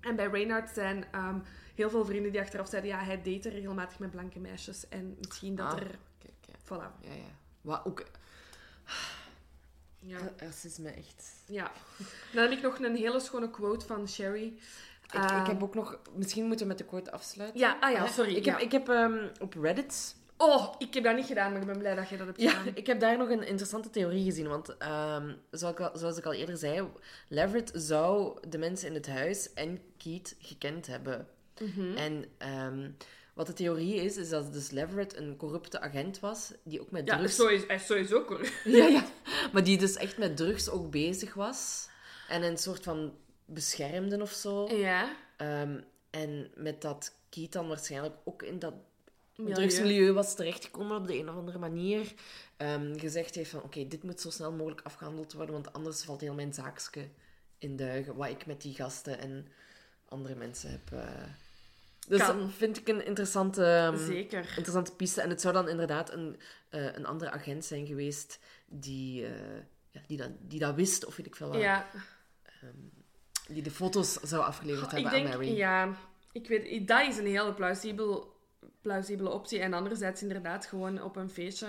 [0.00, 1.42] En bij Reynard zijn um,
[1.74, 4.88] heel veel vrienden die achteraf zeiden, ja, hij date regelmatig met blanke meisjes.
[4.88, 5.98] En misschien dat ah, er...
[6.18, 6.58] Kijk.
[6.64, 7.00] Voilà.
[7.00, 7.36] Ja, ja.
[7.60, 8.06] Wat ook...
[10.00, 10.18] Ja.
[10.36, 11.32] Racisme, echt.
[11.46, 11.72] Ja.
[12.32, 14.46] Dan heb ik nog een hele schone quote van Sherry.
[15.06, 15.98] Ik, ik heb ehm, ook nog...
[16.14, 17.60] Misschien moeten we met de quote afsluiten.
[17.60, 18.34] Ja, ah ja, sorry.
[18.34, 21.66] Ik heb, ik heb um, op Reddit Oh, ik heb dat niet gedaan, maar ik
[21.66, 22.64] ben blij dat je dat hebt gedaan.
[22.64, 24.48] Ja, ik heb daar nog een interessante theorie gezien.
[24.48, 26.88] Want um, zoals, ik al, zoals ik al eerder zei,
[27.28, 31.28] Leverett zou de mensen in het huis en Keith gekend hebben.
[31.60, 31.96] Mhm.
[31.96, 32.24] En
[32.66, 32.96] um,
[33.34, 37.06] wat de theorie is, is dat dus Leverett een corrupte agent was, die ook met
[37.06, 37.36] ja, drugs...
[37.36, 38.52] Ja, hij is sowieso corrupt.
[38.78, 39.04] ja, ja.
[39.52, 41.88] Maar die dus echt met drugs ook bezig was.
[42.28, 43.14] En een soort van
[43.44, 44.68] beschermde of zo.
[44.76, 45.16] Ja.
[45.36, 48.74] Um, en met dat Keith dan waarschijnlijk ook in dat
[49.38, 49.54] milieu.
[49.54, 52.12] drugsmilieu was terechtgekomen op de een of andere manier.
[52.56, 56.20] Um, gezegd heeft van, oké, dit moet zo snel mogelijk afgehandeld worden, want anders valt
[56.20, 57.08] heel mijn zaakje
[57.58, 58.16] in duigen.
[58.16, 59.48] Wat ik met die gasten en
[60.08, 60.90] andere mensen heb...
[60.92, 61.22] Uh...
[62.08, 64.38] Dus dat vind ik een interessante, Zeker.
[64.56, 65.20] interessante piste.
[65.20, 66.36] En het zou dan inderdaad een,
[66.70, 69.30] uh, een andere agent zijn geweest die, uh,
[69.90, 71.60] ja, die, dat, die dat wist, of weet ik veel wat.
[71.60, 71.86] Ja.
[72.64, 72.90] Um,
[73.48, 75.56] die de foto's zou afgeleverd oh, hebben denk, aan Mary.
[75.56, 75.96] Ja,
[76.32, 78.36] ik weet, dat is een hele plausibel
[78.88, 79.58] plausibele optie.
[79.58, 81.68] En anderzijds inderdaad gewoon op een feestje,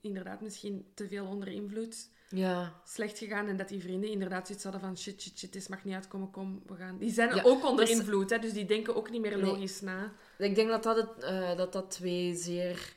[0.00, 2.10] inderdaad misschien te veel onder invloed.
[2.28, 2.80] Ja.
[2.84, 5.84] Slecht gegaan en dat die vrienden inderdaad zoiets hadden van shit, shit, shit, dit mag
[5.84, 6.98] niet uitkomen, kom, we gaan.
[6.98, 10.12] Die zijn ook onder dus, invloed, hè, dus die denken ook niet meer logisch na.
[10.38, 12.94] Ik denk dat dat, het, uh, dat, dat twee zeer...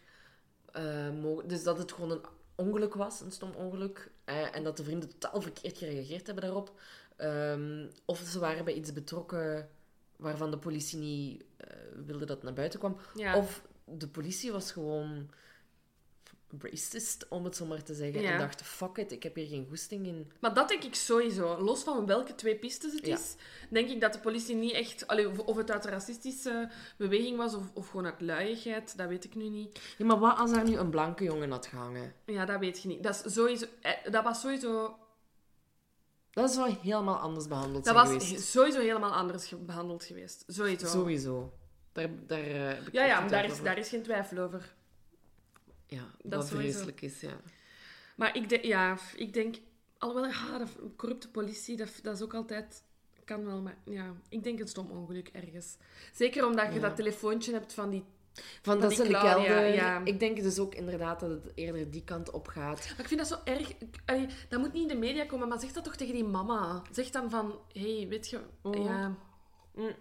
[0.78, 2.26] Uh, dus dat het gewoon een
[2.56, 4.12] ongeluk was, een stom ongeluk.
[4.26, 6.80] Uh, en dat de vrienden totaal verkeerd gereageerd hebben daarop.
[7.18, 9.70] Um, of ze waren bij iets betrokken
[10.18, 12.98] waarvan de politie niet uh, wilde dat naar buiten kwam.
[13.36, 15.30] Of de politie was gewoon
[16.60, 18.24] racist, om het zo maar te zeggen.
[18.24, 20.32] En dacht, fuck it, ik heb hier geen goesting in.
[20.40, 21.62] Maar dat denk ik sowieso.
[21.62, 23.36] Los van welke twee pistes het is,
[23.70, 25.08] denk ik dat de politie niet echt...
[25.08, 29.24] Allee, of het uit een racistische beweging was, of, of gewoon uit luiigheid, dat weet
[29.24, 29.80] ik nu niet.
[29.98, 32.14] Ja, maar wat als er nu een blanke jongen had gehangen?
[32.26, 33.04] Ja, dat weet je niet.
[33.04, 34.98] Dat, is sowieso, eh, dat was sowieso
[36.36, 40.44] dat is wel helemaal anders behandeld Dat was sowieso helemaal anders behandeld geweest.
[40.48, 40.88] Sowieso.
[40.88, 41.54] Sowieso.
[41.92, 44.76] Daar, daar, uh, ja, ja, daar is, daar is geen twijfel over.
[45.88, 47.42] Ja, dat wat vreselijk is, ja.
[48.16, 49.56] Maar ik, denk, ja, ik denk...
[49.98, 52.84] Alhoewel, ah, de corrupte politie, dat, dat is ook altijd...
[53.24, 55.78] Kan wel, maar ja, ik denk een stom ongeluk ergens.
[56.14, 58.04] Zeker omdat je dat telefoontje hebt van die
[58.62, 59.74] van dat ze in de kelder.
[59.74, 60.02] Ja.
[60.04, 62.86] Ik denk dus ook inderdaad dat het eerder die kant op gaat.
[62.90, 63.72] Maar ik vind dat zo erg.
[64.06, 66.82] Allee, dat moet niet in de media komen, maar zeg dat toch tegen die mama.
[66.92, 68.40] Zeg dan van: hé, hey, weet je.
[68.62, 68.84] Oh.
[68.84, 69.16] Ja.
[69.76, 69.96] Mm.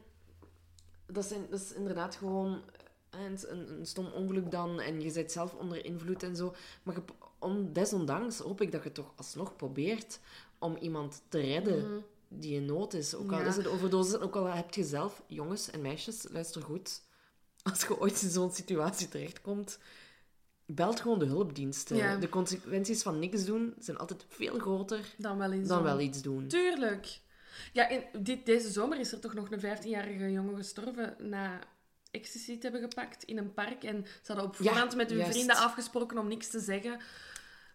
[1.07, 2.62] dat, zijn, dat is inderdaad gewoon
[3.11, 4.80] een, een, stom ongeluk dan.
[4.80, 6.55] En je zit zelf onder invloed en zo.
[6.82, 7.03] Maar je,
[7.39, 10.20] om, desondanks hoop ik dat je toch alsnog probeert
[10.59, 13.14] om iemand te redden die in nood is.
[13.14, 13.47] Ook al Ja.
[13.47, 17.03] is het overdosis, ook al heb je zelf, jongens en meisjes, luister goed.
[17.70, 19.78] Als je ooit in zo'n situatie terechtkomt,
[20.66, 21.96] belt gewoon de hulpdiensten.
[21.96, 22.16] Ja.
[22.16, 26.48] De consequenties van niks doen zijn altijd veel groter Dan wel dan iets doen.
[26.48, 27.20] Tuurlijk.
[27.72, 31.58] Ja, in, dit, deze zomer is er toch nog een 15-jarige jongen gestorven na
[32.10, 33.84] ecstasy te hebben gepakt in een park.
[33.84, 35.32] En ze hadden op Ja, voorhand met hun juist.
[35.32, 37.00] vrienden afgesproken om niks te zeggen.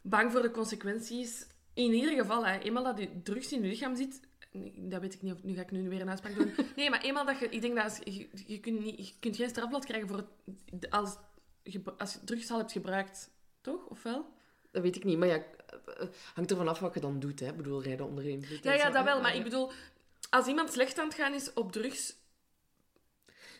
[0.01, 1.47] Bang voor de consequenties.
[1.73, 4.19] In ieder geval, hè, eenmaal dat je drugs in je lichaam zit...
[4.75, 6.53] Dat weet ik niet, of nu ga ik nu weer een uitspraak doen.
[6.75, 7.49] Nee, maar eenmaal dat je...
[7.49, 10.17] Ik denk dat als, je, je, kunt niet, je kunt geen strafblad krijgen voor
[10.71, 11.17] het, als,
[11.63, 13.29] je, als je drugs al hebt gebruikt.
[13.61, 13.85] Toch?
[13.85, 14.25] Of wel?
[14.71, 17.39] Dat weet ik niet, maar ja, eh, hangt ervan af wat je dan doet.
[17.39, 17.47] Hè.
[17.47, 18.63] Ik bedoel, rijden onder invloed.
[18.63, 19.21] Ja, ja, zo, dat wel.
[19.21, 19.71] Maar ik bedoel,
[20.29, 22.17] als iemand slecht aan het gaan is op drugs...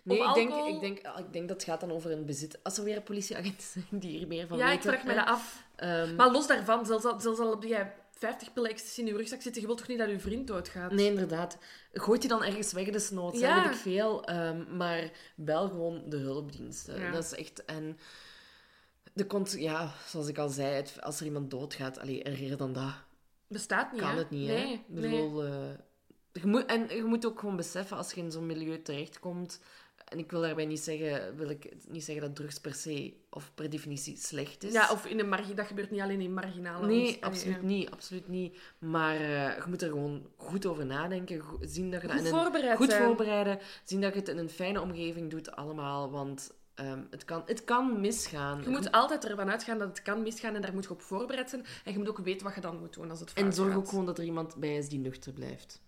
[0.04, 2.64] Nee, ik denk, ik, denk, ik denk dat het gaat dan over een bezit.
[2.64, 5.64] Als er weer politieagenten zijn die hier meer van Ja, ik vraag me dat af.
[5.76, 9.16] Ehm, Maar los daarvan, zelfs al, zelfs al heb jij 50 pillen ecstasy in je
[9.16, 10.92] rugzak zitten, je wilt toch niet dat je vriend doodgaat?
[10.92, 11.58] Nee, inderdaad.
[11.94, 13.40] Gooit je dan ergens weg, desnoods.
[13.40, 13.64] Ja.
[13.64, 14.24] Weet ik veel.
[14.26, 17.00] ehm, maar bel gewoon de hulpdiensten.
[17.00, 17.12] Ja.
[17.12, 17.66] Dat is echt...
[17.66, 17.98] En
[19.14, 19.26] de
[19.58, 22.94] ja, zoals ik al zei, het- als er iemand doodgaat, allee, erger dan dat
[23.48, 24.18] Bestaat niet, kan hè?
[24.18, 24.48] het niet.
[24.48, 24.74] Nee, hè?
[24.74, 25.12] Ik nee.
[25.44, 25.70] eh,
[26.34, 29.60] je moet, en je moet ook gewoon beseffen, als je in zo'n milieu terechtkomt...
[30.10, 33.52] En ik wil daarbij niet zeggen, wil ik niet zeggen dat drugs per se of
[33.56, 34.74] per definitie slecht is.
[34.74, 36.88] Ja, of in een margi dat gebeurt niet alleen in marginale...
[36.88, 37.62] Nee, ons- absoluut ja.
[37.62, 38.58] niet, absoluut niet.
[38.80, 41.42] Maar eh, je moet er gewoon goed over nadenken.
[41.62, 43.04] Zien dat je dat Goed een- voorbereid goed zijn.
[43.04, 43.60] voorbereiden.
[43.84, 46.12] Zien dat je het in een fijne omgeving doet allemaal.
[46.12, 48.62] Want ehm, het, kan, het kan misgaan.
[48.64, 51.50] Je moet altijd ervan uitgaan dat het kan misgaan en daar moet je op voorbereid
[51.50, 51.66] zijn.
[51.86, 53.70] En je moet ook weten wat je dan moet doen als het fout en zorg
[53.70, 53.78] gaat.
[53.78, 55.82] ook gewoon dat er iemand bij is die nuchter blijft.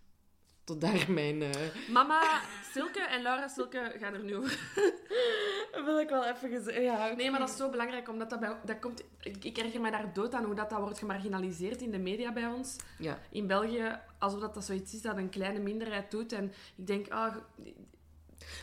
[0.63, 1.41] Tot daar mijn...
[1.41, 1.49] eh,
[1.89, 2.41] Mama
[2.73, 4.59] Silke en Laura Silke gaan er nu over.
[5.85, 6.81] wil ik wel even gezegd.
[6.81, 9.03] Ja, Nee, maar dat is zo belangrijk, omdat dat, bij, dat komt...
[9.21, 12.31] Ik, ik erger mij daar dood aan hoe dat, dat wordt gemarginaliseerd in de media
[12.33, 12.75] bij ons.
[12.97, 13.17] ja.
[13.31, 16.31] in België, alsof dat, dat zoiets is dat een kleine minderheid doet.
[16.33, 17.35] En ik denk, ah,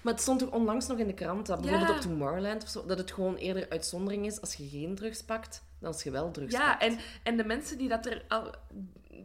[0.03, 1.96] Maar het stond toch onlangs nog in de krant, dat bijvoorbeeld Ja.
[1.96, 5.62] op Tomorrowland of zo, dat het gewoon eerder uitzondering is als je geen drugs pakt,
[5.78, 6.82] dan als je wel drugs ja, pakt.
[6.82, 8.55] en, en de mensen die, dat er al,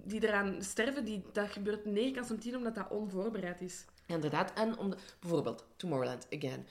[0.06, 3.86] die eraan sterven, die, dat gebeurt 9 kans om 10 omdat dat onvoorbereid is.
[4.08, 4.54] Ja, inderdaad.
[4.54, 6.66] En om de, bijvoorbeeld, Tomorrowland, again.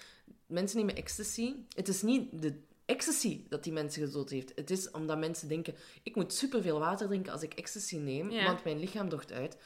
[0.46, 1.54] Mensen nemen ecstasy.
[1.76, 4.52] Het is niet de ecstasy dat die mensen gedood heeft.
[4.54, 8.44] Het is omdat mensen denken, ik moet superveel water drinken als ik ecstasy neem, Ja.
[8.44, 9.56] want mijn lichaam droogt uit.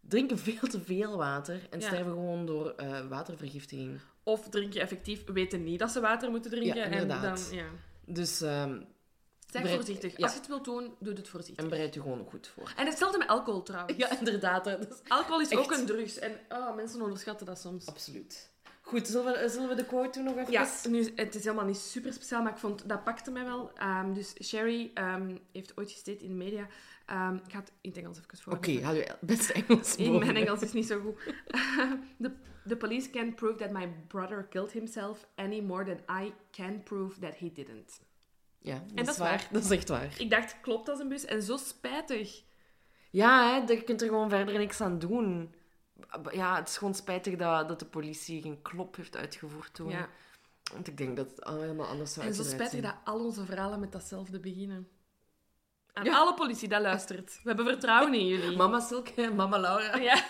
[0.00, 1.86] Drinken veel te veel water en Ja.
[1.86, 4.00] sterven gewoon door eh, watervergiftiging.
[4.22, 6.76] Of drink je effectief, weten niet dat ze water moeten drinken.
[6.76, 7.46] Ja, en inderdaad.
[7.48, 7.66] dan, ja.
[8.06, 8.80] Dus, ehm
[9.62, 10.16] Zeg voorzichtig.
[10.16, 10.22] ja.
[10.24, 11.64] Als je het wilt doen, doe het voorzichtig.
[11.64, 12.72] en bereid je gewoon goed voor.
[12.76, 13.96] En hetzelfde met alcohol trouwens.
[13.96, 14.66] Ja, inderdaad.
[14.66, 14.76] is
[15.08, 15.60] Alcohol is Echt.
[15.60, 16.18] ook een drugs.
[16.18, 17.86] En ah, mensen onderschatten dat soms.
[17.86, 18.52] absoluut.
[18.80, 20.52] Goed, zullen we, zullen we de quote doen nog even?
[20.52, 23.70] Ja, nu, het is helemaal niet super speciaal, maar ik vond dat pakte mij wel.
[23.74, 26.66] Ehm, dus Sherry ehm, heeft ooit gesteed in de media.
[27.06, 28.52] Ehm, ik ga het in het Engels even voor.
[28.52, 30.26] Oké, haal je beste Engels In boven.
[30.26, 31.34] mijn Engels is niet zo goed.
[32.22, 32.30] the,
[32.68, 37.20] the police can't prove that my brother killed himself any more than I can prove
[37.20, 38.00] that he didn't.
[38.64, 39.28] Ja, dat, dat is waar.
[39.28, 39.48] waar.
[39.50, 40.14] Dat is echt waar.
[40.18, 41.24] Ik dacht, klopt als een bus?
[41.24, 42.42] En zo spijtig.
[43.10, 45.54] Ja, hè, je kunt er gewoon verder niks aan doen.
[46.32, 49.90] Ja, het is gewoon spijtig dat, dat de politie geen klop heeft uitgevoerd toen.
[49.90, 50.08] Ja.
[50.72, 52.82] Want ik denk dat het al helemaal anders zou En zo spijtig zijn.
[52.82, 54.88] dat al onze verhalen met datzelfde beginnen.
[55.92, 56.16] Aan Ja.
[56.16, 57.30] alle politie dat luistert.
[57.42, 58.56] We hebben vertrouwen in jullie.
[58.62, 60.24] Mama Silke en mama Laura Ja.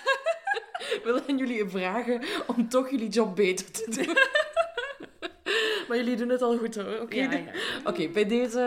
[1.05, 4.17] willen jullie vragen om toch jullie job beter te doen.
[5.95, 6.99] maar jullie doen het al goed hoor.
[7.01, 7.53] Oké, Ja, de- ja.
[7.91, 8.61] Oké, bij deze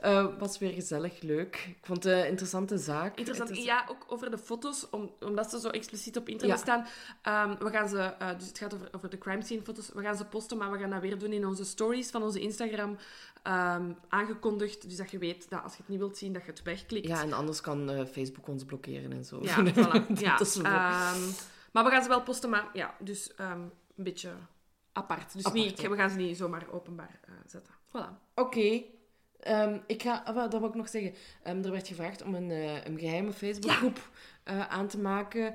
[0.00, 1.64] eh, was weer gezellig, leuk.
[1.68, 3.16] Ik vond het een interessante zaak.
[3.18, 3.50] Interessant.
[3.50, 6.86] Is- Ja, ook over de foto's, om, omdat ze zo expliciet op internet staan.
[7.22, 9.90] Ehm, we gaan ze, eh, dus het gaat over, over de crime scene foto's.
[9.94, 12.40] We gaan ze posten, maar we gaan dat weer doen in onze stories van onze
[12.40, 12.96] Instagram.
[13.42, 16.50] ehm, aangekondigd, dus dat je weet dat als je het niet wilt zien, dat je
[16.50, 17.06] het wegklikt.
[17.08, 19.38] Ja, en anders kan eh, Facebook ons blokkeren en zo.
[19.42, 20.06] Ja, voilà.
[20.14, 21.20] Ja, Dat is wel- ehm,
[21.72, 24.30] maar we gaan ze wel posten, maar ja, dus een beetje
[24.98, 25.32] apart.
[25.32, 25.88] Dus Apart, niet, ja.
[25.88, 27.74] we gaan ze niet zomaar openbaar eh, zetten.
[27.74, 28.32] Voilà.
[28.34, 28.82] Oké.
[29.40, 31.14] Ehm, ik ga, ah, dat wil ik nog zeggen.
[31.42, 34.10] Ehm, er werd gevraagd om een, eh, een geheime Facebookgroep
[34.44, 35.54] eh, aan te maken.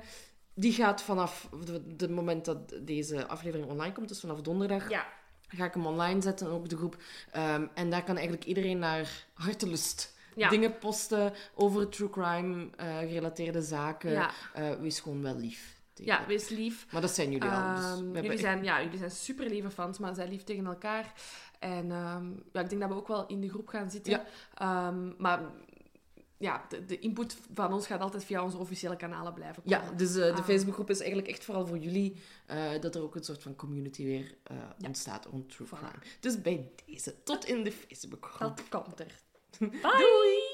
[0.54, 1.48] Die gaat vanaf
[1.96, 5.06] het moment dat deze aflevering online komt, dus vanaf donderdag, Ja,
[5.48, 6.96] ga ik hem online zetten, ook de groep.
[7.30, 10.48] Ehm, en daar kan eigenlijk iedereen naar hartelust Ja.
[10.48, 14.10] dingen posten over true crime eh, gerelateerde zaken.
[14.10, 14.30] Ja.
[14.54, 15.73] Eh, wees gewoon wel lief.
[15.94, 16.86] Tegen ja wees lief.
[16.92, 17.74] Maar dat zijn jullie al.
[17.74, 20.66] Dus Ehm, hebben jullie, zijn, ja, jullie zijn super lieve fans, maar zijn lief tegen
[20.66, 21.12] elkaar.
[21.58, 24.12] En ehm, ja, ik denk dat we ook wel in de groep gaan zitten.
[24.12, 24.24] Ja.
[24.54, 25.40] Ehm, maar
[26.44, 29.78] ja, de, de input van ons gaat altijd via onze officiële kanalen blijven komen.
[29.78, 30.42] Ja, dus eh, de.
[30.42, 32.16] Facebookgroep is eigenlijk echt vooral voor jullie
[32.46, 35.70] eh, dat er ook een soort van community weer eh, ontstaat rond True Voilà.
[35.70, 36.04] Crime.
[36.20, 38.56] Dus bij deze, tot in de Facebookgroep.
[38.56, 39.20] Dat komt er.
[39.98, 40.53] Doei!